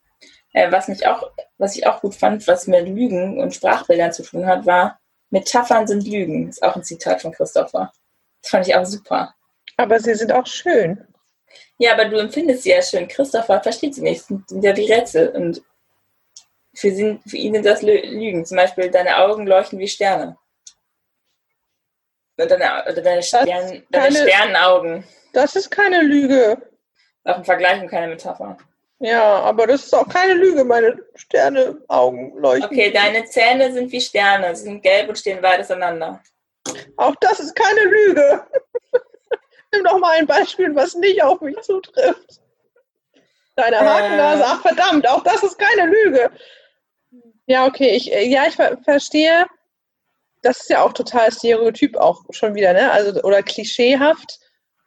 [0.54, 4.24] Äh, was mich auch, was ich auch gut fand, was mit Lügen und Sprachbildern zu
[4.24, 6.50] tun hat, war, Metaphern sind Lügen.
[6.50, 7.92] Ist auch ein Zitat von Christopher.
[8.42, 9.34] Das fand ich auch super.
[9.78, 11.06] Aber sie sind auch schön.
[11.78, 13.08] Ja, aber du empfindest sie ja schön.
[13.08, 14.22] Christopher versteht sie nicht.
[14.22, 15.30] Das sind ja die Rätsel.
[15.30, 15.62] Und
[16.74, 18.46] für, sie, für ihn sind das Lügen.
[18.46, 20.38] Zum Beispiel, deine Augen leuchten wie Sterne.
[22.38, 25.04] Und deine, oder deine, Stern, deine Sternenaugen.
[25.34, 26.58] Das ist keine Lüge.
[27.24, 28.58] Auch ein Vergleich und keine Metapher.
[29.00, 30.64] Ja, aber das ist auch keine Lüge.
[30.64, 32.66] Meine Sterneaugen leuchten.
[32.66, 34.56] Okay, deine Zähne sind wie Sterne.
[34.56, 36.22] Sie sind gelb und stehen weit auseinander.
[36.98, 38.46] Auch das ist keine Lüge.
[39.72, 42.42] Nimm doch mal ein Beispiel, was nicht auf mich zutrifft.
[43.56, 44.46] Deine Hakennase, äh.
[44.48, 46.32] ach verdammt, auch das ist keine Lüge.
[47.48, 49.46] Ja, okay, ich, äh, ja, ich ver verstehe.
[50.44, 52.92] Das ist ja auch total stereotyp auch schon wieder, ne?
[52.92, 54.40] Also, oder klischeehaft.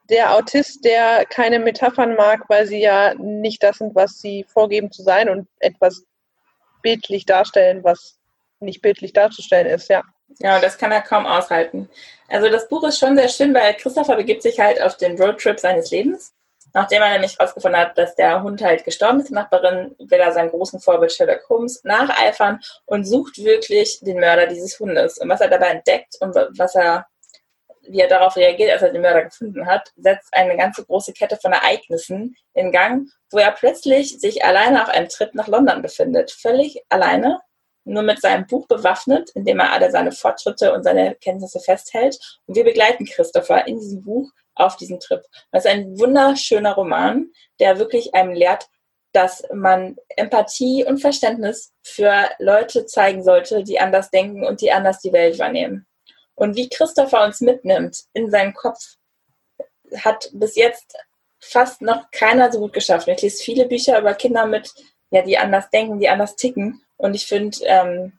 [0.09, 4.91] Der Autist, der keine Metaphern mag, weil sie ja nicht das sind, was sie vorgeben
[4.91, 6.05] zu sein und etwas
[6.83, 8.18] bildlich darstellen, was
[8.61, 10.03] nicht bildlich darzustellen ist, ja.
[10.39, 11.89] Ja, das kann er kaum aushalten.
[12.28, 15.59] Also das Buch ist schon sehr schön, weil Christopher begibt sich halt auf den Roadtrip
[15.59, 16.33] seines Lebens.
[16.72, 20.33] Nachdem er nämlich herausgefunden hat, dass der Hund halt gestorben ist, die Nachbarin will er
[20.33, 25.18] seinen großen Vorbild Sherlock Holmes nacheifern und sucht wirklich den Mörder dieses Hundes.
[25.18, 27.07] Und was er dabei entdeckt und was er,
[27.89, 31.37] wie er darauf reagiert, als er den Mörder gefunden hat, setzt eine ganze große Kette
[31.37, 36.31] von Ereignissen in Gang, wo er plötzlich sich alleine auf einem Trip nach London befindet.
[36.31, 37.41] Völlig alleine
[37.85, 42.18] nur mit seinem Buch bewaffnet, in dem er alle seine Fortschritte und seine Kenntnisse festhält.
[42.47, 45.22] Und wir begleiten Christopher in diesem Buch auf diesen Trip.
[45.53, 48.68] Das ist ein wunderschöner Roman, der wirklich einem lehrt,
[49.12, 55.01] dass man Empathie und Verständnis für Leute zeigen sollte, die anders denken und die anders
[55.01, 55.87] die Welt wahrnehmen.
[56.35, 58.97] Und wie Christopher uns mitnimmt in seinen Kopf,
[60.05, 60.97] hat bis jetzt
[61.41, 63.09] fast noch keiner so gut geschafft.
[63.09, 64.72] Ich lese viele Bücher über Kinder mit,
[65.11, 66.83] ja, die anders denken, die anders ticken.
[67.01, 68.12] Und ich finde, ähm,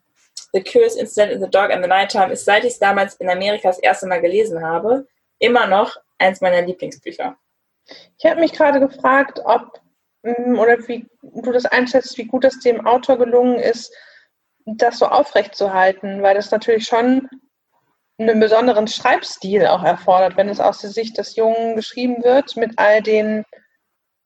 [0.52, 3.30] The Curious Incident in the Dog and the Nighttime ist, seit ich es damals in
[3.30, 5.06] Amerika das erste Mal gelesen habe,
[5.38, 7.36] immer noch eins meiner Lieblingsbücher.
[8.18, 9.80] Ich habe mich gerade gefragt, ob
[10.22, 13.94] mm, oder wie du das einschätzt, wie gut es dem Autor gelungen ist,
[14.66, 17.28] das so aufrechtzuerhalten, weil das natürlich schon
[18.18, 22.78] einen besonderen Schreibstil auch erfordert, wenn es aus der Sicht des Jungen geschrieben wird, mit
[22.78, 23.44] all den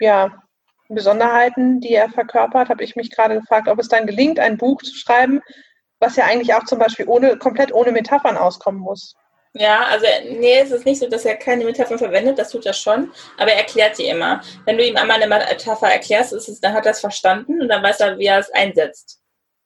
[0.00, 0.42] ja,
[0.88, 4.82] Besonderheiten, die er verkörpert, habe ich mich gerade gefragt, ob es dann gelingt, ein Buch
[4.82, 5.40] zu schreiben,
[6.00, 9.14] was ja eigentlich auch zum Beispiel ohne, komplett ohne Metaphern auskommen muss.
[9.58, 10.06] Ja, also
[10.38, 13.52] nee, es ist nicht so, dass er keine Metaphern verwendet, das tut er schon, aber
[13.52, 14.42] er erklärt sie immer.
[14.66, 17.68] Wenn du ihm einmal eine Metapher erklärst, ist es, dann hat er es verstanden und
[17.68, 19.20] dann weiß er, wie er es einsetzt.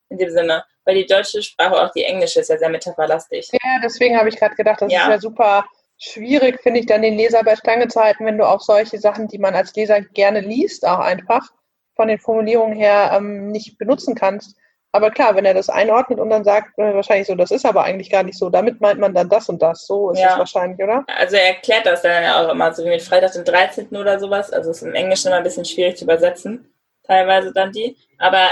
[0.08, 0.64] In dem Sinne.
[0.84, 3.48] Weil die deutsche Sprache, auch die englische, ist ja sehr metapherlastig.
[3.52, 5.02] Ja, deswegen habe ich gerade gedacht, das ja.
[5.02, 5.64] ist ja super
[6.00, 9.28] schwierig, finde ich, dann den Leser bei Stange zu halten, wenn du auch solche Sachen,
[9.28, 11.46] die man als Leser gerne liest, auch einfach
[11.94, 14.56] von den Formulierungen her ähm, nicht benutzen kannst.
[14.92, 17.84] Aber klar, wenn er das einordnet und dann sagt, äh, wahrscheinlich so, das ist aber
[17.84, 19.86] eigentlich gar nicht so, damit meint man dann das und das.
[19.86, 20.32] So ist ja.
[20.32, 21.04] es wahrscheinlich, oder?
[21.06, 23.88] Also er erklärt das dann ja auch immer, so wie mit Freitag den 13.
[23.94, 24.50] oder sowas.
[24.50, 26.72] Also ist im Englischen immer ein bisschen schwierig zu übersetzen,
[27.04, 27.96] teilweise dann die.
[28.18, 28.48] Aber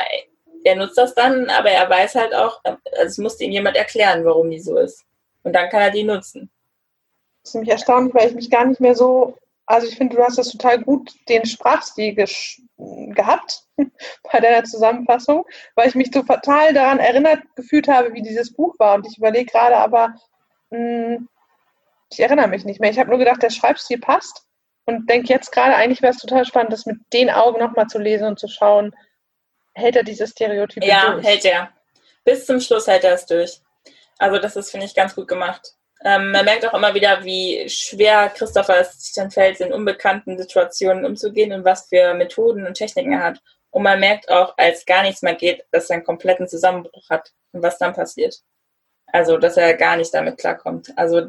[0.63, 4.25] er nutzt das dann, aber er weiß halt auch, also es musste ihm jemand erklären,
[4.25, 5.05] warum die so ist.
[5.43, 6.51] Und dann kann er die nutzen.
[7.55, 9.37] Nämlich erstaunlich, weil ich mich gar nicht mehr so,
[9.67, 13.65] also ich finde, du hast das total gut, den Sprachstil gehabt
[14.33, 15.45] bei deiner Zusammenfassung,
[15.75, 18.95] weil ich mich so total daran erinnert gefühlt habe, wie dieses Buch war.
[18.95, 20.15] Und ich überlege gerade aber,
[20.71, 21.29] mh, hm,
[22.11, 22.91] ich erinnere mich nicht mehr.
[22.91, 24.47] Ich habe nur gedacht, der Schreibstil passt
[24.87, 27.99] und denke jetzt gerade, eigentlich wäre es total spannend, das mit den Augen nochmal zu
[27.99, 28.95] lesen und zu schauen,
[29.75, 31.25] hält er diese Stereotype ja, durch?
[31.25, 31.73] Ja, hält er.
[32.25, 33.61] Bis zum Schluss hält er es durch.
[34.19, 35.75] Also das ist, finde ich, ganz gut gemacht.
[36.05, 40.39] Ähm, man merkt auch immer wieder, wie schwer Christopher es sich dann fällt, in unbekannten
[40.39, 43.41] Situationen umzugehen und was für Methoden und Techniken er hat.
[43.71, 47.33] Und man merkt auch, als gar nichts mehr geht, dass er einen kompletten Zusammenbruch hat
[47.53, 48.41] und was dann passiert.
[49.07, 50.93] Also, dass er gar nicht damit klarkommt.
[50.97, 51.23] Also,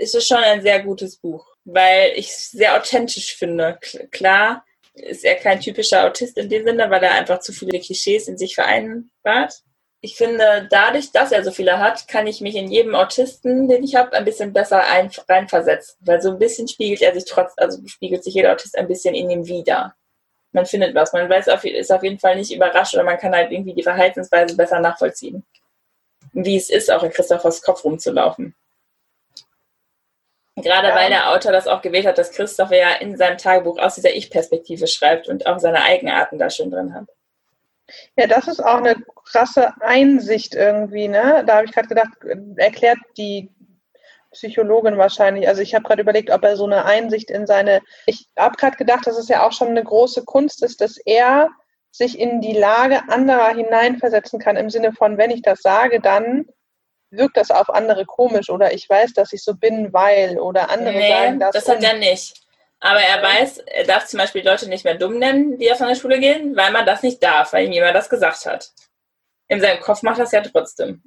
[0.00, 3.78] es ist schon ein sehr gutes Buch, weil ich es sehr authentisch finde.
[4.10, 4.64] Klar
[4.94, 8.38] ist er kein typischer Autist in dem Sinne, weil er einfach zu viele Klischees in
[8.38, 9.62] sich vereinbart
[10.00, 13.82] ich finde, dadurch, dass er so viele hat, kann ich mich in jedem Autisten, den
[13.82, 15.96] ich habe, ein bisschen besser ein, reinversetzen.
[16.00, 19.14] Weil so ein bisschen spiegelt er sich trotz, also spiegelt sich jeder Autist ein bisschen
[19.14, 19.96] in ihm wieder.
[20.52, 21.12] Man findet was.
[21.12, 23.82] Man weiß auf, ist auf jeden Fall nicht überrascht oder man kann halt irgendwie die
[23.82, 25.44] Verhaltensweise besser nachvollziehen.
[26.32, 28.54] Wie es ist, auch in Christophers Kopf rumzulaufen.
[30.56, 30.94] Gerade ja.
[30.94, 34.14] weil der Autor das auch gewählt hat, dass Christopher ja in seinem Tagebuch aus dieser
[34.14, 37.06] Ich-Perspektive schreibt und auch seine Eigenarten da schön drin hat.
[38.16, 41.44] Ja, das ist auch eine krasse Einsicht irgendwie, ne?
[41.46, 42.12] Da habe ich gerade gedacht,
[42.56, 43.50] erklärt die
[44.32, 45.48] Psychologin wahrscheinlich.
[45.48, 47.80] Also ich habe gerade überlegt, ob er so eine Einsicht in seine.
[48.06, 51.48] Ich habe gerade gedacht, dass es ja auch schon eine große Kunst ist, dass er
[51.90, 56.46] sich in die Lage anderer hineinversetzen kann, im Sinne von, wenn ich das sage, dann
[57.10, 60.98] wirkt das auf andere komisch oder ich weiß, dass ich so bin, weil oder andere
[60.98, 61.52] nee, sagen das.
[61.52, 62.34] Das hat er nicht.
[62.80, 65.96] Aber er weiß, er darf zum Beispiel Leute nicht mehr dumm nennen, die von der
[65.96, 68.72] Schule gehen, weil man das nicht darf, weil ihm jemand das gesagt hat.
[69.48, 71.02] In seinem Kopf macht das ja trotzdem.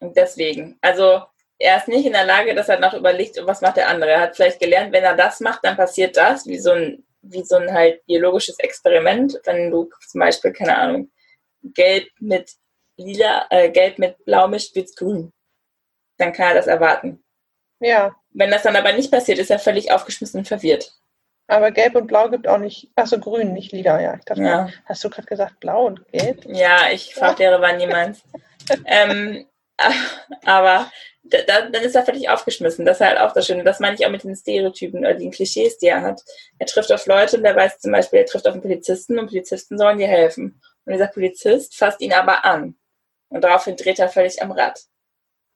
[0.00, 1.22] Und deswegen, also
[1.58, 4.10] er ist nicht in der Lage, dass er noch überlegt, was macht der andere.
[4.10, 7.44] Er hat vielleicht gelernt, wenn er das macht, dann passiert das, wie so ein, wie
[7.44, 9.38] so ein halt biologisches Experiment.
[9.44, 11.10] Wenn du zum Beispiel, keine Ahnung,
[11.62, 12.50] gelb mit
[12.96, 15.32] lila, äh, gelb mit blau mischt, wird's grün.
[16.18, 17.24] Dann kann er das erwarten.
[17.80, 18.14] Ja.
[18.34, 20.92] Wenn das dann aber nicht passiert, ist er völlig aufgeschmissen und verwirrt.
[21.46, 24.14] Aber Gelb und Blau gibt auch nicht, achso, Grün, nicht Lila, ja.
[24.16, 24.68] Ich dachte, ja.
[24.86, 26.44] hast du gerade gesagt Blau und Gelb?
[26.46, 28.22] Ja, ich Farblehre war niemals.
[28.86, 29.46] ähm,
[30.44, 30.90] aber
[31.22, 32.84] da, dann ist er völlig aufgeschmissen.
[32.84, 33.62] Das ist halt auch das Schöne.
[33.62, 36.22] Das meine ich auch mit den Stereotypen oder den Klischees, die er hat.
[36.58, 39.28] Er trifft auf Leute und er weiß zum Beispiel, er trifft auf einen Polizisten und
[39.28, 40.60] Polizisten sollen dir helfen.
[40.84, 42.76] Und dieser Polizist fasst ihn aber an.
[43.28, 44.80] Und daraufhin dreht er völlig am Rad.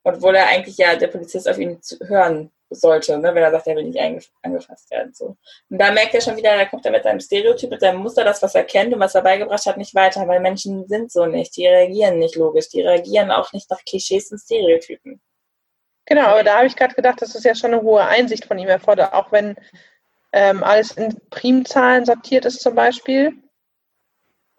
[0.04, 3.76] Obwohl er eigentlich ja der Polizist auf ihn hören sollte, ne, wenn er sagt, er
[3.76, 4.00] will nicht
[4.42, 5.12] angefasst werden.
[5.14, 5.36] So.
[5.70, 8.24] Und da merkt er schon wieder, da kommt er mit seinem Stereotyp, mit seinem Muster,
[8.24, 11.26] das, was er kennt und was er beigebracht hat, nicht weiter, weil Menschen sind so
[11.26, 11.56] nicht.
[11.56, 15.20] Die reagieren nicht logisch, die reagieren auch nicht nach Klischees und Stereotypen.
[16.06, 18.58] Genau, aber da habe ich gerade gedacht, das ist ja schon eine hohe Einsicht von
[18.58, 19.56] ihm erfordert, auch wenn
[20.32, 23.34] ähm, alles in Primzahlen sortiert ist zum Beispiel.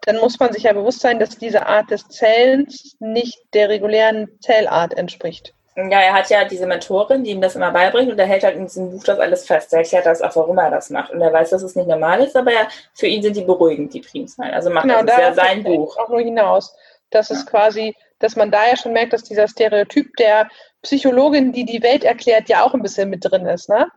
[0.02, 4.38] Dann muss man sich ja bewusst sein, dass diese Art des Zählens nicht der regulären
[4.40, 5.54] Zählart entspricht.
[5.88, 8.56] Ja, er hat ja diese Mentorin, die ihm das immer beibringt und er hält halt
[8.56, 9.72] in diesem Buch das alles fest.
[9.72, 11.12] Er erklärt das auch, warum er das macht.
[11.12, 13.94] Und er weiß, dass es nicht normal ist, aber er, für ihn sind die beruhigend,
[13.94, 14.52] die Primzahlen.
[14.52, 15.96] Also macht genau, das ja sein Buch.
[15.96, 16.74] Auch nur hinaus.
[17.10, 17.36] Das ja.
[17.36, 20.48] ist quasi, dass man da ja schon merkt, dass dieser Stereotyp der
[20.82, 23.88] Psychologin, die die Welt erklärt, ja auch ein bisschen mit drin ist, ne?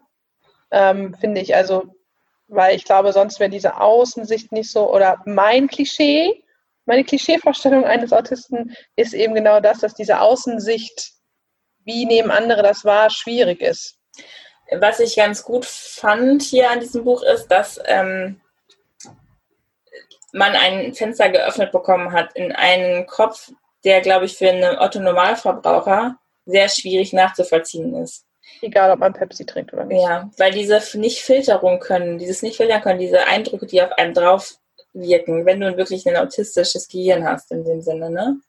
[0.71, 1.55] Ähm, Finde ich.
[1.55, 1.95] Also,
[2.47, 6.43] weil ich glaube, sonst wäre diese Außensicht nicht so, oder mein Klischee,
[6.85, 11.13] meine Klischeevorstellung eines Autisten ist eben genau das, dass diese Außensicht
[11.85, 13.97] wie nehmen andere das wahr, schwierig ist.
[14.71, 18.39] Was ich ganz gut fand hier an diesem Buch ist, dass ähm,
[20.31, 23.51] man ein Fenster geöffnet bekommen hat in einen Kopf,
[23.83, 28.25] der, glaube ich, für einen Otto-Normalverbraucher sehr schwierig nachzuvollziehen ist.
[28.61, 30.01] Egal, ob man Pepsi trinkt oder nicht.
[30.01, 34.13] Ja, weil diese nicht Filterung können, dieses nicht filtern können, diese Eindrücke, die auf einem
[34.13, 34.55] drauf
[34.93, 38.39] wirken, wenn du wirklich ein autistisches Gehirn hast in dem Sinne, ne?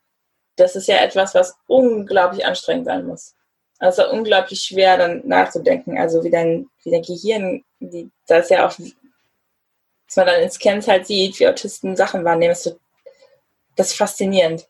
[0.57, 3.34] Das ist ja etwas, was unglaublich anstrengend sein muss.
[3.78, 5.98] Also unglaublich schwer dann nachzudenken.
[5.98, 10.50] Also wie dein, wie dein Gehirn, wie, da ist ja auch, dass man dann in
[10.50, 12.76] Scans halt sieht, wie Autisten Sachen wahrnehmen, ist
[13.76, 14.68] das ist faszinierend.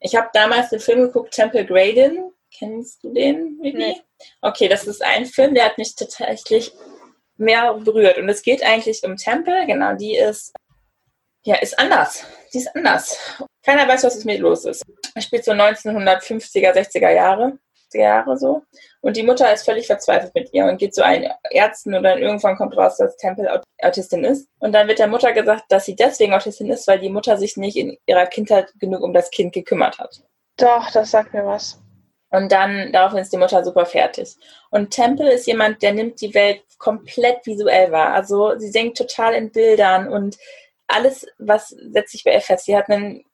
[0.00, 2.32] Ich habe damals den Film geguckt, Temple Grandin.
[2.54, 3.78] Kennst du den, Vivi?
[3.78, 4.00] Nee.
[4.42, 6.72] Okay, das ist ein Film, der hat mich tatsächlich
[7.36, 8.18] mehr berührt.
[8.18, 10.52] Und es geht eigentlich um Temple, genau, die ist,
[11.44, 12.24] ja, ist anders.
[12.52, 13.18] Die ist anders.
[13.64, 14.84] Keiner weiß, was mit los ist.
[15.14, 17.58] Er spielt so 1950er, 60er Jahre,
[17.94, 18.62] Jahre so.
[19.00, 22.18] Und die Mutter ist völlig verzweifelt mit ihr und geht zu einem Ärzten und dann
[22.18, 24.48] irgendwann kommt raus, dass Temple Autistin ist.
[24.60, 27.56] Und dann wird der Mutter gesagt, dass sie deswegen Autistin ist, weil die Mutter sich
[27.56, 30.22] nicht in ihrer Kindheit genug um das Kind gekümmert hat.
[30.56, 31.80] Doch, das sagt mir was.
[32.30, 34.36] Und dann, daraufhin ist die Mutter super fertig.
[34.70, 38.14] Und Temple ist jemand, der nimmt die Welt komplett visuell wahr.
[38.14, 40.38] Also sie denkt total in Bildern und
[40.86, 42.64] alles, was setzt sich bei ihr fest.
[42.64, 43.24] Sie hat ein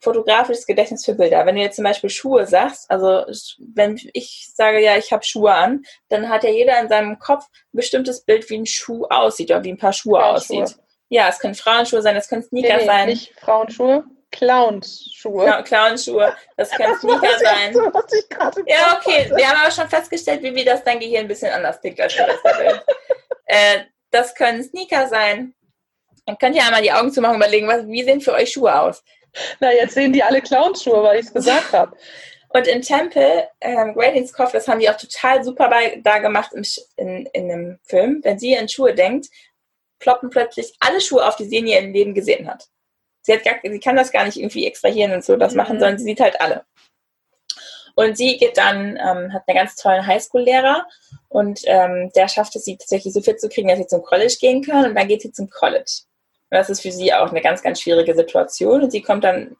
[0.00, 1.44] fotografisches Gedächtnis für Bilder.
[1.44, 3.24] Wenn du jetzt zum Beispiel Schuhe sagst, also
[3.58, 7.44] wenn ich sage, ja, ich habe Schuhe an, dann hat ja jeder in seinem Kopf
[7.72, 10.76] ein bestimmtes Bild, wie ein Schuh aussieht oder wie ein paar Schuhe aussieht.
[11.10, 13.08] Ja, es können Frauenschuhe sein, es können Sneaker nee, nee, sein.
[13.08, 15.44] Nicht Frauenschuhe, Clownsschuhe.
[15.44, 17.74] Ja, Clownschuhe, das können Sneaker sein.
[17.74, 18.24] So, was ich
[18.66, 19.36] ja, okay, hatte.
[19.36, 22.16] wir haben aber schon festgestellt, wie wir das dein Gehirn ein bisschen anders tickt als
[22.16, 22.84] Welt.
[23.46, 23.80] äh,
[24.10, 25.54] das können Sneaker sein.
[26.26, 28.78] Dann könnt ihr einmal die Augen zumachen und überlegen, was, wie sehen für euch Schuhe
[28.78, 29.02] aus?
[29.60, 31.96] Na, jetzt sehen die alle Clownschuhe, weil ich es gesagt habe.
[32.52, 36.50] Und in Temple, ähm, Gradings Kopf, das haben die auch total super bei, da gemacht
[36.52, 36.64] im,
[36.96, 38.20] in, in dem Film.
[38.24, 39.28] Wenn sie an Schuhe denkt,
[40.00, 42.66] ploppen plötzlich alle Schuhe auf, die sie in ihrem Leben gesehen hat.
[43.22, 45.80] Sie, hat gar, sie kann das gar nicht irgendwie extrahieren und so das machen, mhm.
[45.80, 46.64] sondern sie sieht halt alle.
[47.94, 50.86] Und sie geht dann, ähm, hat einen ganz tollen Highschool-Lehrer
[51.28, 54.36] und ähm, der schafft es, sie tatsächlich so fit zu kriegen, dass sie zum College
[54.40, 56.02] gehen kann und dann geht sie zum College.
[56.50, 59.56] Und das ist für sie auch eine ganz, ganz schwierige Situation und sie kommt dann,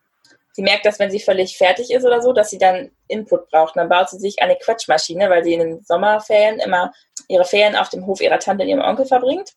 [0.52, 3.76] sie merkt, dass wenn sie völlig fertig ist oder so, dass sie dann Input braucht.
[3.76, 6.92] Und dann baut sie sich eine Quatschmaschine, weil sie in den Sommerferien immer
[7.28, 9.52] ihre Ferien auf dem Hof ihrer Tante und ihrem Onkel verbringt.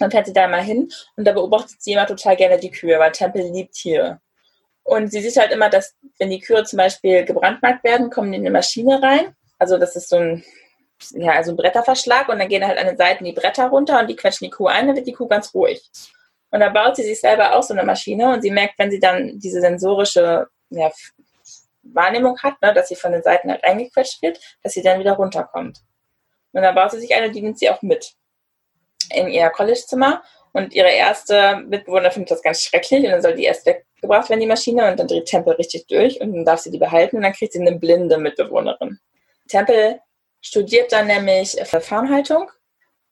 [0.00, 2.98] Dann fährt sie da mal hin und da beobachtet sie immer total gerne die Kühe,
[2.98, 4.20] weil Tempel liebt Tiere.
[4.82, 8.38] Und sie sieht halt immer, dass wenn die Kühe zum Beispiel gebrandmarkt werden, kommen die
[8.38, 9.34] in eine Maschine rein.
[9.58, 10.44] Also das ist so ein,
[11.10, 14.08] ja, also ein Bretterverschlag und dann gehen halt an den Seiten die Bretter runter und
[14.08, 15.82] die quetschen die Kuh ein, dann wird die Kuh ganz ruhig.
[16.50, 19.00] Und dann baut sie sich selber auch so eine Maschine und sie merkt, wenn sie
[19.00, 20.90] dann diese sensorische ja,
[21.82, 25.12] Wahrnehmung hat, ne, dass sie von den Seiten halt eingequetscht wird, dass sie dann wieder
[25.12, 25.80] runterkommt.
[26.52, 28.14] Und dann baut sie sich eine, die nimmt sie auch mit
[29.14, 30.22] in ihr Collegezimmer
[30.52, 34.40] und ihre erste Mitbewohner findet das ganz schrecklich und dann soll die erst weggebracht werden,
[34.40, 37.22] die Maschine, und dann dreht Temple richtig durch und dann darf sie die behalten und
[37.22, 38.98] dann kriegt sie eine blinde Mitbewohnerin.
[39.48, 40.00] Temple
[40.40, 42.50] studiert dann nämlich Farmhaltung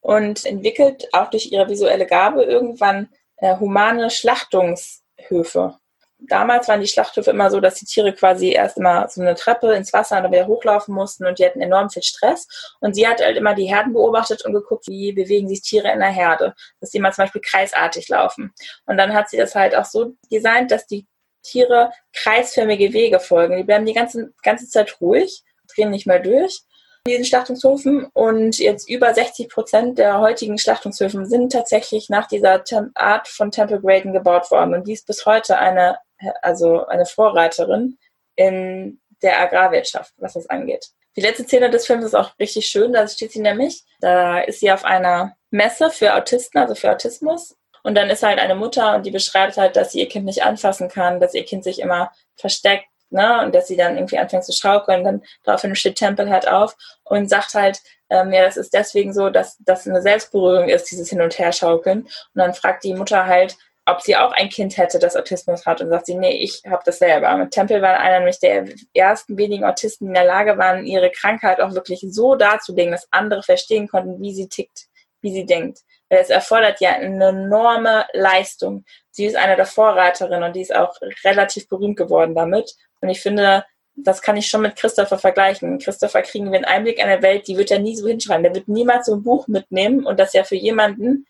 [0.01, 5.79] und entwickelt auch durch ihre visuelle Gabe irgendwann äh, humane Schlachtungshöfe
[6.19, 9.75] damals waren die Schlachthöfe immer so, dass die Tiere quasi erst immer so eine Treppe
[9.75, 12.49] ins Wasser und dann wieder hochlaufen mussten und die hatten enorm viel Stress.
[12.81, 16.01] Und sie hat halt immer die Herden beobachtet und geguckt, wie bewegen sich Tiere in
[16.01, 16.55] der Herde.
[16.81, 18.53] Dass die mal zum Beispiel kreisartig laufen.
[18.87, 21.07] Und dann hat sie das halt auch so designt, dass die
[21.43, 23.57] Tiere kreisförmige Wege folgen.
[23.57, 26.63] Die bleiben die ganze, ganze Zeit ruhig, drehen nicht mehr durch
[27.07, 32.63] diesen Schlachtungshöfen und jetzt über 60 Prozent der heutigen Schlachtungshöfen sind tatsächlich nach dieser
[32.95, 35.99] Art von Temple Graden gebaut worden und die ist bis heute eine
[36.43, 37.99] also eine Vorreiterin
[38.37, 40.91] in der Agrarwirtschaft, was das angeht.
[41.17, 44.61] Die letzte Szene des Films ist auch richtig schön, da steht sie nämlich, da ist
[44.61, 47.57] sie auf einer Messe für Autisten, also für Autismus.
[47.83, 50.43] Und dann ist halt eine Mutter und die beschreibt halt, dass sie ihr Kind nicht
[50.43, 54.45] anfassen kann, dass ihr Kind sich immer versteckt, ne, und dass sie dann irgendwie anfängt
[54.45, 55.05] zu schaukeln.
[55.05, 57.81] Dann daraufhin steht Temple halt auf und sagt halt,
[58.11, 62.03] ähm, ja, das ist deswegen so, dass das eine Selbstberührung ist, dieses Hin- und Herschaukeln.
[62.03, 65.81] Und dann fragt die Mutter halt, ob sie auch ein Kind hätte, das Autismus hat
[65.81, 67.33] und sagt sie, nee, ich habe das selber.
[67.35, 71.11] Und Temple war einer nämlich der ersten wenigen Autisten, die in der Lage waren, ihre
[71.11, 74.87] Krankheit auch wirklich so darzulegen, dass andere verstehen konnten, wie sie tickt,
[75.21, 75.79] wie sie denkt.
[76.09, 78.85] Weil es erfordert ja eine enorme Leistung.
[79.17, 80.95] Sie ist eine der Vorreiterinnen und die ist auch
[81.25, 82.77] relativ berühmt geworden damit.
[83.01, 83.65] Und ich finde,
[83.95, 85.79] das kann ich schon mit Christopher vergleichen.
[85.79, 88.43] Christopher kriegen wir einen Einblick in eine Welt, die wird er nie so hinschreiben.
[88.43, 91.27] Der wird niemals so ein Buch mitnehmen und das ja für jemanden,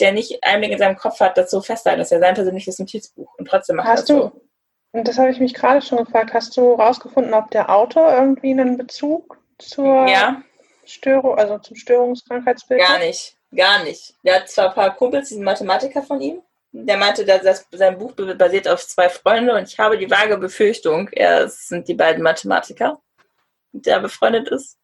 [0.00, 1.98] der nicht Einblick in seinem Kopf hat, das so festhalten.
[1.98, 3.34] Das ist ja sein persönliches Notizbuch.
[3.36, 4.40] Und trotzdem macht hast das du, so.
[4.92, 6.32] Und das habe ich mich gerade schon gefragt.
[6.32, 10.40] Hast du rausgefunden, ob der Autor irgendwie einen Bezug zur ja.
[10.86, 13.36] Störung, also zum Störungskrankheitsbild Gar nicht.
[13.54, 14.14] Gar nicht.
[14.24, 16.40] Der hat zwar ein paar Kumpels, diesen Mathematiker von ihm.
[16.72, 20.36] Der meinte, dass das, sein Buch basiert auf zwei Freunde und ich habe die vage
[20.36, 23.00] Befürchtung, es sind die beiden Mathematiker,
[23.72, 24.78] mit der er befreundet ist.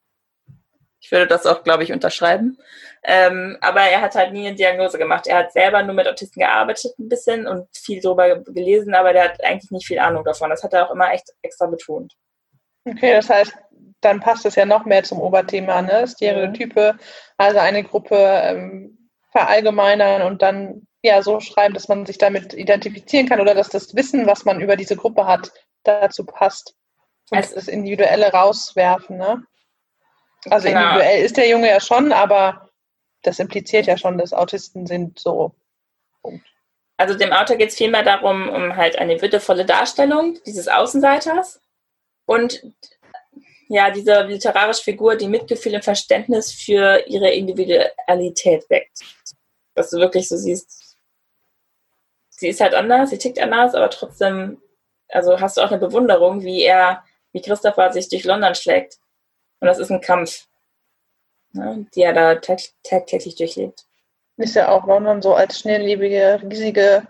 [1.00, 2.56] Ich würde das auch, glaube ich, unterschreiben.
[3.02, 5.26] Ähm, aber er hat halt nie eine Diagnose gemacht.
[5.26, 9.24] Er hat selber nur mit Autisten gearbeitet ein bisschen und viel darüber gelesen, aber der
[9.24, 10.48] hat eigentlich nicht viel Ahnung davon.
[10.48, 12.14] Das hat er auch immer echt extra betont.
[12.86, 13.52] Okay, das heißt,
[14.00, 16.06] dann passt es ja noch mehr zum Oberthema, ne?
[16.08, 16.96] Stereotype,
[17.36, 23.28] also eine Gruppe ähm, verallgemeinern und dann ja so schreiben, dass man sich damit identifizieren
[23.28, 25.52] kann oder dass das Wissen, was man über diese Gruppe hat,
[25.82, 26.74] dazu passt.
[27.30, 29.44] Und also, das Individuelle rauswerfen, ne?
[30.50, 30.80] Also genau.
[30.80, 32.68] individuell ist der Junge ja schon, aber
[33.22, 35.54] das impliziert ja schon, dass Autisten sind so.
[36.22, 36.46] Punkt.
[36.96, 41.60] Also dem Autor geht es vielmehr darum, um halt eine würdevolle Darstellung dieses Außenseiters
[42.26, 42.62] und
[43.68, 49.00] ja, diese literarische Figur, die Mitgefühl und Verständnis für ihre Individualität weckt.
[49.74, 50.83] Dass du wirklich so siehst,
[52.36, 54.60] sie ist halt anders, sie tickt anders, aber trotzdem,
[55.08, 58.98] also hast du auch eine Bewunderung, wie er wie Christopher sich durch London schlägt.
[59.60, 60.46] Und das ist ein Kampf,
[61.52, 63.84] ne, die er da tag tagtäglich durchlebt.
[64.36, 67.06] Ist ja auch London so als schnelllebige, riesige,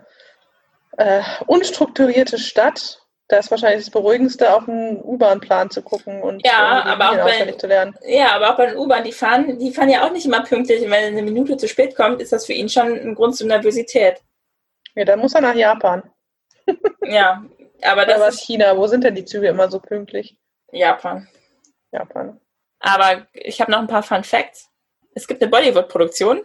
[0.97, 3.01] äh, unstrukturierte Stadt.
[3.27, 7.25] Da ist wahrscheinlich das Beruhigendste, auf einen U-Bahn-Plan zu gucken und Ja, irgendwie aber auch
[7.25, 7.95] auswendig zu lernen.
[8.05, 10.83] Ja, aber auch bei den U-Bahn, die fahren, die fahren ja auch nicht immer pünktlich.
[10.83, 13.35] Und wenn er eine Minute zu spät kommt, ist das für ihn schon ein Grund
[13.35, 14.21] zur Nervosität.
[14.95, 16.11] Ja, dann muss er nach Japan.
[17.03, 17.45] Ja,
[17.83, 18.75] aber Oder das was ist China?
[18.77, 20.37] Wo sind denn die Züge immer so pünktlich?
[20.71, 21.27] Japan.
[21.91, 22.39] Japan.
[22.79, 24.69] Aber ich habe noch ein paar Fun Facts.
[25.13, 26.43] Es gibt eine Bollywood-Produktion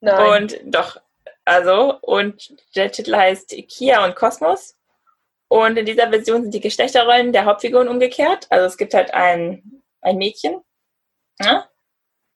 [0.00, 0.42] Nein.
[0.42, 1.00] und doch,
[1.44, 4.76] also, und der Titel heißt Kia und Kosmos.
[5.48, 8.46] Und in dieser Version sind die Geschlechterrollen der Hauptfiguren umgekehrt.
[8.50, 10.60] Also es gibt halt ein, ein Mädchen,
[11.40, 11.68] ne,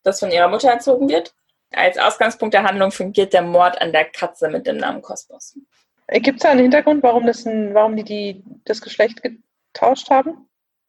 [0.03, 1.33] das von ihrer Mutter erzogen wird.
[1.77, 5.59] Als Ausgangspunkt der Handlung fungiert der Mord an der Katze mit dem Namen Kosmos.
[6.09, 10.49] Gibt es da einen Hintergrund, warum, das ein, warum die, die das Geschlecht getauscht haben?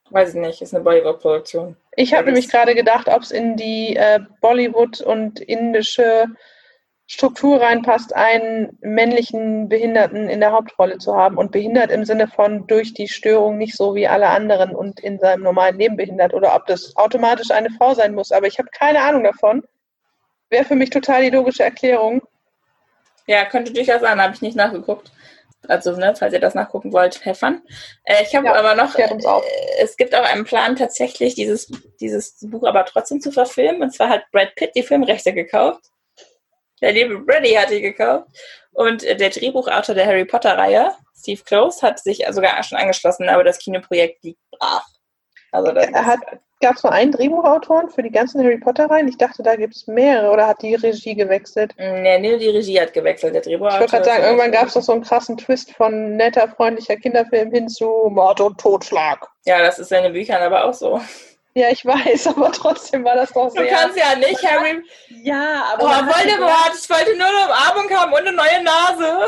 [0.10, 1.78] Weiß ich nicht, ist eine Bollywood-Produktion.
[1.96, 6.26] Ich habe nämlich gerade gedacht, ob es in die äh, Bollywood und indische
[7.08, 11.38] Struktur reinpasst, einen männlichen Behinderten in der Hauptrolle zu haben.
[11.38, 15.20] Und behindert im Sinne von durch die Störung nicht so wie alle anderen und in
[15.20, 16.34] seinem normalen Leben behindert.
[16.34, 18.32] Oder ob das automatisch eine Frau sein muss.
[18.32, 19.64] Aber ich habe keine Ahnung davon.
[20.50, 22.22] Wäre für mich total die logische Erklärung.
[23.28, 25.12] Ja, könnte durchaus sein, habe ich nicht nachgeguckt.
[25.68, 27.62] Also, ne, falls ihr das nachgucken wollt, fun.
[28.04, 29.10] Äh, ich habe Ja, aber noch, äh,
[29.80, 33.82] es gibt auch einen Plan, tatsächlich dieses, dieses Buch aber trotzdem zu verfilmen.
[33.82, 35.86] Und zwar hat Brad Pitt die Filmrechte gekauft.
[36.82, 38.28] Der liebe Brady hat die gekauft.
[38.74, 43.44] Und äh, der Drehbuchautor der Harry Potter-Reihe, Steve Close, hat sich sogar schon angeschlossen, aber
[43.44, 44.86] das Kinoprojekt liegt brach.
[45.56, 45.88] Also, das
[46.62, 49.10] Gab es nur einen Drehbuchautoren für die ganzen Harry Potter-Reihen?
[49.10, 50.32] Ich dachte, da gibt es mehrere.
[50.32, 51.74] Oder hat die Regie gewechselt?
[51.78, 53.86] Nee, nee, die Regie hat gewechselt, der Drehbuchautor.
[53.86, 56.96] Ich wollte gerade sagen, irgendwann gab es doch so einen krassen Twist von netter, freundlicher
[56.96, 59.28] Kinderfilm hin zu Mord und Totschlag.
[59.46, 61.02] Ja, das ist in den Büchern aber auch so.
[61.56, 63.68] Ja, ich weiß, aber trotzdem war das doch Du sehr...
[63.68, 64.82] kannst ja nicht, Harry.
[65.24, 69.28] ja, aber Oh, Voldemort, ich wollte nur eine Umarmung haben und eine neue Nase.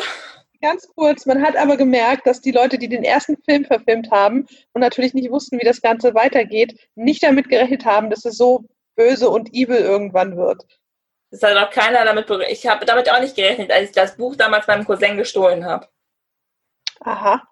[0.61, 4.45] Ganz kurz, man hat aber gemerkt, dass die Leute, die den ersten Film verfilmt haben
[4.73, 8.65] und natürlich nicht wussten, wie das Ganze weitergeht, nicht damit gerechnet haben, dass es so
[8.95, 10.65] böse und evil irgendwann wird.
[11.31, 12.57] Das hat auch keiner damit berechnet.
[12.57, 15.87] Ich habe damit auch nicht gerechnet, als ich das Buch damals meinem Cousin gestohlen habe.
[17.01, 17.43] Aha.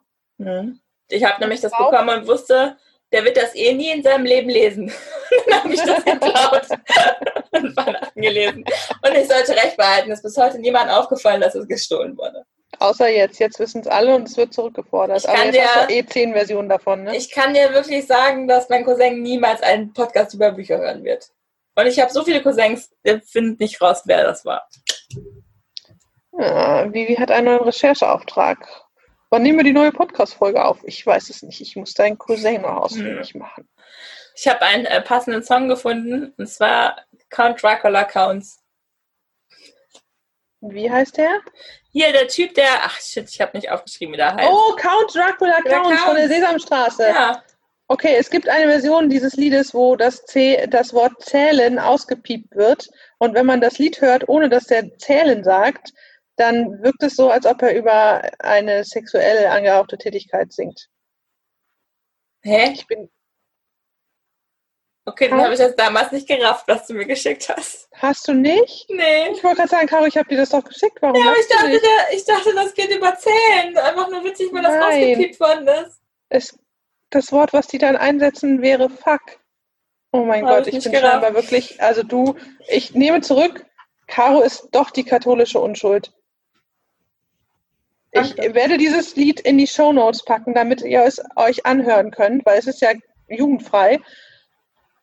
[1.10, 1.92] Ich habe nämlich das Wow.
[1.92, 2.78] bekommen und wusste,
[3.12, 4.92] der wird das eh nie in seinem Leben lesen.
[5.48, 6.68] Dann habe ich das geklaut
[7.52, 8.66] und Weihnachten gelesen.
[9.04, 10.12] Und ich sollte recht behalten.
[10.12, 12.46] Es ist bis heute niemandem aufgefallen, dass es gestohlen wurde.
[12.80, 13.40] Außer jetzt.
[13.40, 15.20] Jetzt wissen es alle und es wird zurückgefordert.
[15.20, 17.16] Ich aber jetzt hast dir- du eh zehn Versionen davon, ne?
[17.16, 21.30] Ich kann dir wirklich sagen, dass mein Cousin niemals einen Podcast über Bücher hören wird.
[21.76, 24.68] Und ich habe so viele Cousins, der findet nicht raus, wer das war.
[26.38, 28.68] Ja, Vivi hat einen neuen Rechercheauftrag.
[29.30, 30.80] Wann nehmen wir die neue Podcast-Folge auf?
[30.84, 31.60] Ich weiß es nicht.
[31.62, 33.68] Ich muss deinen Cousin noch ausfindig machen.
[34.36, 36.98] Ich habe einen äh, passenden Song gefunden, und zwar
[37.30, 38.62] Count Dracula Counts.
[40.62, 41.40] Wie heißt der?
[41.96, 42.68] Hier der Typ, der.
[42.82, 44.50] Ach shit, ich habe nicht aufgeschrieben, wie der heißt.
[44.52, 46.28] Oh, Count Dracula Der Counts von der.
[46.28, 47.08] Sesamstraße.
[47.08, 47.42] ja.
[47.88, 52.90] Okay, es gibt eine Version dieses Liedes, wo das, C, das Wort zählen ausgepiept wird.
[53.20, 55.94] Und wenn man das Lied hört, ohne dass der zählen sagt,
[56.36, 60.90] dann wirkt es so, als ob er über eine sexuell angehauchte Tätigkeit singt.
[62.44, 62.72] Hä?
[62.74, 63.10] Ich bin.
[65.08, 67.88] Okay, dann habe ich das damals nicht gerafft, was du mir geschickt hast.
[67.94, 68.90] Hast du nicht?
[68.90, 69.30] Nee.
[69.34, 70.98] Ich wollte gerade sagen, Caro, ich habe dir das doch geschickt.
[71.00, 73.78] Warum Ja, aber ich dachte, der, ich dachte, das geht über Zählen.
[73.78, 76.02] Einfach nur witzig, weil das rausgepiept worden ist.
[76.30, 76.58] Es,
[77.12, 79.22] das Wort, was die dann einsetzen, wäre fuck.
[80.12, 81.12] Oh mein Hab Gott, ich ich bin gerafft.
[81.12, 82.36] scheinbar wirklich, also du,
[82.68, 83.64] ich nehme zurück,
[84.08, 86.14] Caro ist doch die katholische Unschuld.
[88.12, 88.56] Ich Danke.
[88.56, 92.66] werde dieses Lied in die Shownotes packen, damit ihr es euch anhören könnt, weil es
[92.66, 92.94] ist ja
[93.28, 94.00] jugendfrei.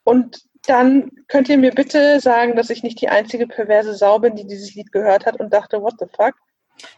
[0.05, 4.37] Und dann könnt ihr mir bitte sagen, dass ich nicht die einzige perverse Sau bin,
[4.37, 6.35] die dieses Lied gehört hat und dachte, what the fuck?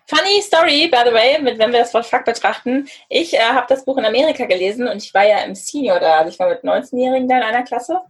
[0.06, 2.88] Funny Story, by the way, mit, wenn wir das Wort Fuck betrachten.
[3.08, 6.18] Ich äh, habe das Buch in Amerika gelesen und ich war ja im Senior da,
[6.18, 8.00] also ich war mit 19-Jährigen da in einer Klasse.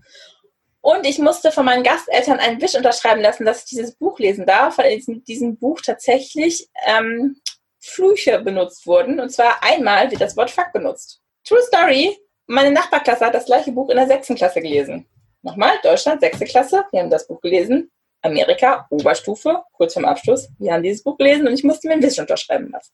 [0.80, 4.44] Und ich musste von meinen Gasteltern einen Wisch unterschreiben lassen, dass ich dieses Buch lesen
[4.44, 7.40] darf, weil in diesem, Buch tatsächlich ähm,
[7.80, 9.18] Flüche benutzt wurden.
[9.18, 11.22] Und zwar einmal wird das Wort Fuck benutzt.
[11.42, 15.06] True Story, meine Nachbarklasse hat das gleiche Buch in der sechsten Klasse gelesen.
[15.42, 17.90] Nochmal, Deutschland, sechste Klasse, wir haben das Buch gelesen.
[18.22, 20.48] Amerika, Oberstufe, kurz vorm Abschluss.
[20.58, 22.92] Wir haben dieses Buch gelesen und ich musste mir einen Wisch unterschreiben lassen.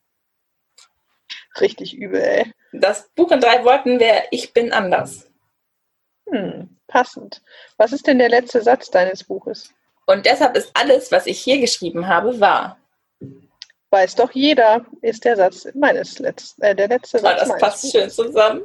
[1.61, 2.53] Richtig übel, ey.
[2.73, 5.29] Das Buch in drei Worten wäre Ich bin anders.
[6.29, 7.43] Hm, passend.
[7.77, 9.73] Was ist denn der letzte Satz deines Buches?
[10.07, 12.79] Und deshalb ist alles, was ich hier geschrieben habe, wahr.
[13.91, 17.63] Weiß doch jeder, ist der Satz meines letzten, äh, der letzte Oh, Satz das meines
[17.63, 17.93] passt Buches.
[17.93, 18.63] schön zusammen.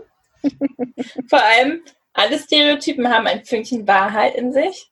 [1.29, 1.83] Vor allem,
[2.13, 4.91] alle Stereotypen haben ein Fünkchen Wahrheit in sich.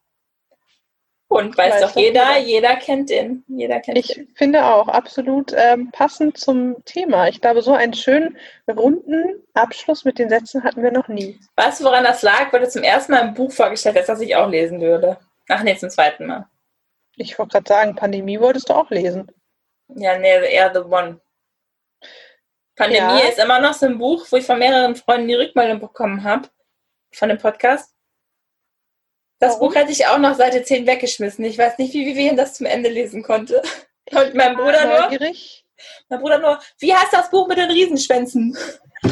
[1.34, 3.44] Und weiß, weiß doch jeder, jeder, kennt den.
[3.48, 4.28] Jeder kennt ich den.
[4.36, 7.28] finde auch absolut ähm, passend zum Thema.
[7.28, 8.38] Ich glaube, so einen schönen
[8.70, 11.40] runden Abschluss mit den Sätzen hatten wir noch nie.
[11.56, 12.54] Weißt du, woran das lag?
[12.54, 15.18] Weil du zum ersten Mal ein Buch vorgestellt hast, das ich auch lesen würde.
[15.50, 16.48] Ach nee, zum zweiten Mal.
[17.16, 19.28] Ich wollte gerade sagen, Pandemie wolltest du auch lesen.
[19.88, 21.20] Ja, nee, eher The One.
[22.76, 23.30] Pandemie ja.
[23.30, 26.50] ist immer noch so ein Buch, wo ich von mehreren Freunden die Rückmeldung bekommen habe
[27.12, 27.94] von dem Podcast.
[29.40, 29.70] Das Warum?
[29.70, 31.44] Buch hätte ich auch noch Seite 10 weggeschmissen.
[31.46, 33.62] Ich weiß nicht, wie Vivian das zum Ende lesen konnte.
[34.12, 35.20] Und mein Bruder nur.
[36.08, 38.58] Mein Bruder nur, wie heißt das Buch mit den Riesenschwänzen?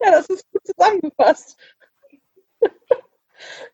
[0.00, 1.56] ja, das ist gut zusammengefasst.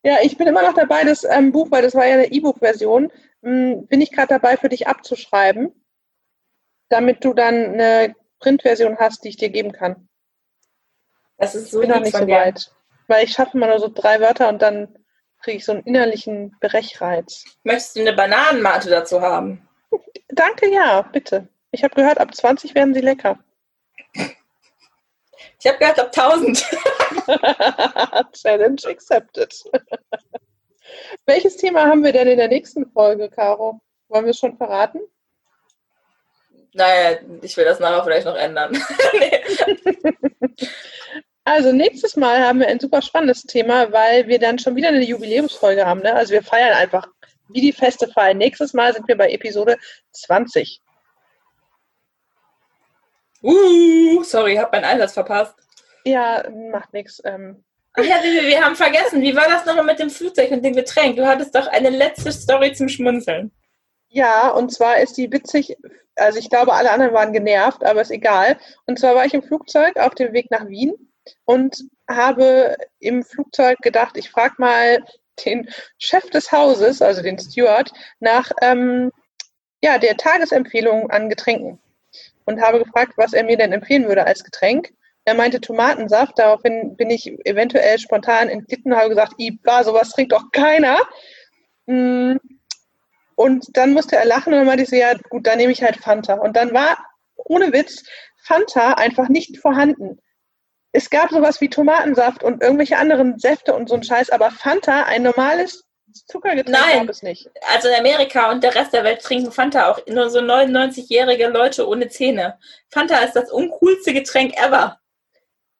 [0.02, 3.12] ja, ich bin immer noch dabei, das ähm, Buch, weil das war ja eine E-Book-Version,
[3.42, 5.74] hm, bin ich gerade dabei, für dich abzuschreiben,
[6.88, 10.08] damit du dann eine Printversion hast, die ich dir geben kann.
[11.36, 12.70] Das ist so ich bin noch nicht so weit.
[13.06, 14.94] Weil ich schaffe immer nur so drei Wörter und dann
[15.42, 17.44] kriege ich so einen innerlichen Brechreiz.
[17.62, 19.66] Möchtest du eine Bananenmate dazu haben?
[20.28, 21.48] Danke, ja, bitte.
[21.70, 23.38] Ich habe gehört, ab 20 werden sie lecker.
[25.60, 26.66] Ich habe gehört, ab 1000.
[28.32, 29.54] Challenge accepted.
[31.26, 33.80] Welches Thema haben wir denn in der nächsten Folge, Caro?
[34.08, 35.00] Wollen wir es schon verraten?
[36.74, 38.80] Naja, ich will das nachher vielleicht noch ändern.
[41.48, 45.02] Also nächstes Mal haben wir ein super spannendes Thema, weil wir dann schon wieder eine
[45.02, 46.00] Jubiläumsfolge haben.
[46.00, 46.14] Ne?
[46.14, 47.08] Also wir feiern einfach
[47.48, 48.36] wie die Feste feiern.
[48.36, 49.78] Nächstes Mal sind wir bei Episode
[50.12, 50.82] 20.
[53.42, 55.54] Uh, sorry, ich habe meinen Einsatz verpasst.
[56.04, 57.22] Ja, macht nichts.
[57.24, 57.64] Ähm.
[57.94, 59.22] Ach ja, wir, wir haben vergessen.
[59.22, 61.16] Wie war das nochmal mit dem Flugzeug und dem Getränk?
[61.16, 63.52] Du hattest doch eine letzte Story zum Schmunzeln.
[64.08, 65.76] Ja, und zwar ist die witzig,
[66.16, 68.58] also ich glaube, alle anderen waren genervt, aber ist egal.
[68.86, 70.94] Und zwar war ich im Flugzeug auf dem Weg nach Wien
[71.44, 75.04] und habe im Flugzeug gedacht, ich frage mal
[75.44, 79.12] den Chef des Hauses, also den Steward, nach ähm,
[79.82, 81.78] ja, der Tagesempfehlung an Getränken
[82.46, 84.92] und habe gefragt, was er mir denn empfehlen würde als Getränk.
[85.24, 90.32] Er meinte Tomatensaft, daraufhin bin ich eventuell spontan entglitten und habe gesagt, Iba, sowas trinkt
[90.32, 90.98] doch keiner.
[91.86, 92.36] Mm.
[93.38, 95.82] Und dann musste er lachen und dann meinte ich so, ja gut, dann nehme ich
[95.82, 96.34] halt Fanta.
[96.34, 96.98] Und dann war,
[97.36, 98.02] ohne Witz,
[98.42, 100.20] Fanta einfach nicht vorhanden
[100.92, 105.04] es gab sowas wie Tomatensaft und irgendwelche anderen Säfte und so ein Scheiß, aber Fanta,
[105.04, 105.84] ein normales
[106.26, 107.00] Zuckergetränk Nein.
[107.00, 107.50] gab es nicht.
[107.72, 111.86] Also in Amerika und der Rest der Welt trinken Fanta auch nur so 99-jährige Leute
[111.86, 112.58] ohne Zähne.
[112.90, 114.98] Fanta ist das uncoolste Getränk ever.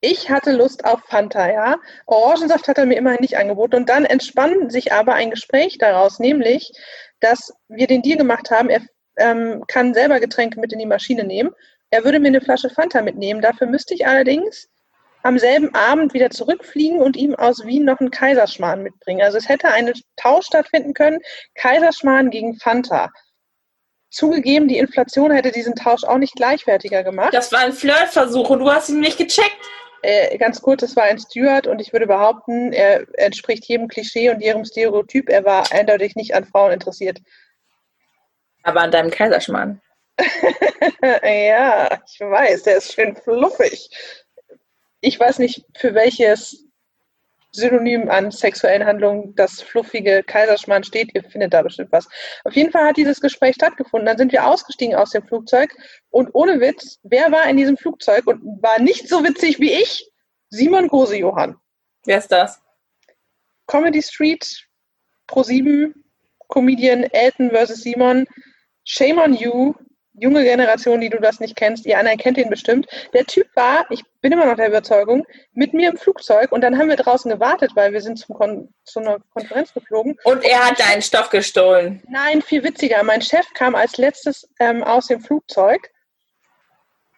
[0.00, 1.76] Ich hatte Lust auf Fanta, ja.
[2.06, 3.74] Orangensaft hat er mir immerhin nicht angeboten.
[3.74, 6.70] Und dann entspann sich aber ein Gespräch daraus, nämlich,
[7.20, 8.80] dass wir den Deal gemacht haben, er
[9.16, 11.50] ähm, kann selber Getränke mit in die Maschine nehmen.
[11.90, 13.40] Er würde mir eine Flasche Fanta mitnehmen.
[13.40, 14.68] Dafür müsste ich allerdings
[15.22, 19.22] am selben Abend wieder zurückfliegen und ihm aus Wien noch einen Kaiserschmarrn mitbringen.
[19.22, 21.18] Also es hätte ein Tausch stattfinden können,
[21.54, 23.10] Kaiserschmarrn gegen Fanta.
[24.10, 27.34] Zugegeben, die Inflation hätte diesen Tausch auch nicht gleichwertiger gemacht.
[27.34, 29.58] Das war ein Flirtversuch und du hast ihn nicht gecheckt.
[30.03, 34.30] Äh, ganz kurz, es war ein Steward und ich würde behaupten, er entspricht jedem Klischee
[34.30, 35.28] und jedem Stereotyp.
[35.28, 37.20] Er war eindeutig nicht an Frauen interessiert.
[38.62, 39.80] Aber an deinem Kaiserschmarrn.
[41.22, 43.90] ja, ich weiß, der ist schön fluffig
[45.01, 46.67] ich weiß nicht, für welches
[47.53, 51.14] Synonym an sexuellen Handlungen das fluffige Kaiserschmarrn steht.
[51.14, 52.09] Ihr findet da bestimmt was.
[52.44, 54.06] Auf jeden Fall hat dieses Gespräch stattgefunden.
[54.06, 55.74] Dann sind wir ausgestiegen aus dem Flugzeug
[56.10, 60.10] und ohne Witz, wer war in diesem Flugzeug und war nicht so witzig wie ich?
[60.51, 61.56] Simon Gose Johann.
[62.05, 62.60] Wer ist das?
[63.66, 64.66] Comedy Street,
[65.28, 65.93] Pro7,
[66.48, 68.27] Comedian Elton versus Simon.
[68.85, 69.74] Shame on you
[70.20, 72.86] junge Generation, die du das nicht kennst, ihr anderen kennt ihn bestimmt.
[73.12, 76.78] Der Typ war, ich bin immer noch der Überzeugung, mit mir im Flugzeug und dann
[76.78, 80.16] haben wir draußen gewartet, weil wir sind zum Kon zu einer Konferenz geflogen.
[80.24, 82.03] Und er hat deinen Stoff gestohlen.
[82.09, 83.03] Nein, viel witziger.
[83.03, 85.90] Mein Chef kam als letztes ähm, aus dem Flugzeug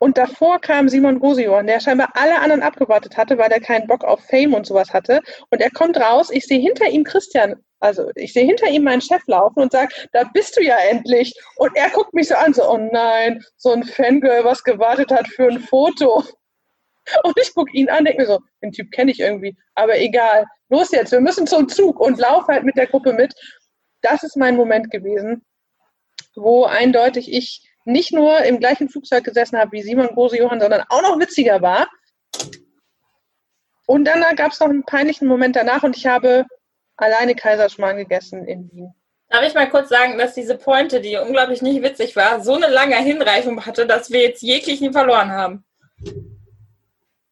[0.01, 4.03] und davor kam Simon Gosion, der scheinbar alle anderen abgewartet hatte, weil er keinen Bock
[4.03, 5.21] auf Fame und sowas hatte.
[5.51, 9.01] Und er kommt raus, ich sehe hinter ihm Christian also ich sehe hinter ihm meinen
[9.01, 11.35] Chef laufen und sage, da bist du ja endlich.
[11.57, 15.27] Und er guckt mich so an, so, oh nein, so ein Fangirl, was gewartet hat
[15.29, 16.23] für ein Foto.
[17.25, 20.45] Und ich gucke ihn an, denke mir so, den Typ kenne ich irgendwie, aber egal.
[20.69, 23.35] Los jetzt, wir müssen zum Zug und lauf halt mit der Gruppe mit.
[24.03, 25.45] Das ist mein Moment gewesen,
[26.37, 30.85] wo eindeutig ich nicht nur im gleichen Flugzeug gesessen habe wie Simon Große Johann, sondern
[30.89, 31.89] auch noch witziger war.
[33.87, 36.47] Und dann gab es noch einen peinlichen Moment danach und ich habe
[36.97, 38.95] alleine Kaiserschmarrn gegessen in Wien.
[39.29, 42.69] Darf ich mal kurz sagen, dass diese Pointe, die unglaublich nicht witzig war, so eine
[42.69, 45.65] lange Hinreichung hatte, dass wir jetzt jeglichen verloren haben?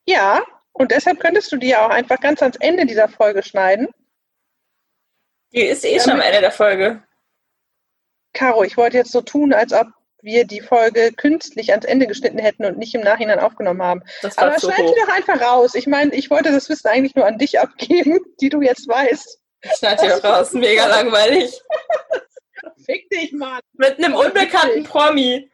[0.07, 3.89] Ja, und deshalb könntest du die ja auch einfach ganz ans Ende dieser Folge schneiden.
[5.53, 7.03] Die ist eh schon am Ende der Folge.
[8.33, 9.89] Caro, ich wollte jetzt so tun, als ob
[10.23, 14.03] wir die Folge künstlich ans Ende geschnitten hätten und nicht im Nachhinein aufgenommen haben.
[14.37, 14.97] Aber schneid die hoch.
[14.97, 15.75] doch einfach raus.
[15.75, 19.39] Ich meine, ich wollte das Wissen eigentlich nur an dich abgeben, die du jetzt weißt.
[19.79, 20.53] Schneid die doch raus.
[20.53, 21.61] Mega langweilig.
[22.85, 23.61] Fick dich, Mann.
[23.75, 25.51] Mit einem unbekannten Promi,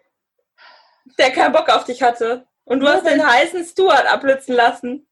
[1.19, 2.47] der keinen Bock auf dich hatte.
[2.65, 5.07] Und du hast den heißen Stuart abblitzen lassen.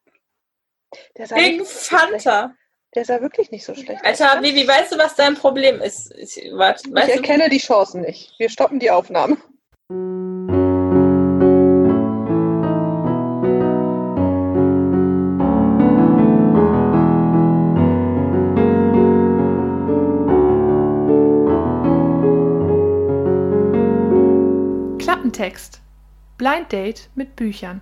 [1.15, 1.65] Wegen.
[1.65, 2.55] Fanta.
[2.95, 4.43] Der sah wirklich nicht so schlecht Alter, aus.
[4.43, 6.13] Vivi, weißt du, was dein Problem ist?
[6.15, 7.13] Ich, warte, Ich weißt du?
[7.15, 8.39] erkenne die Chancen nicht.
[8.39, 9.39] Wir stoppen die Aufnahme.
[24.99, 25.81] Klappentext.
[26.39, 27.81] Blind Date mit Büchern.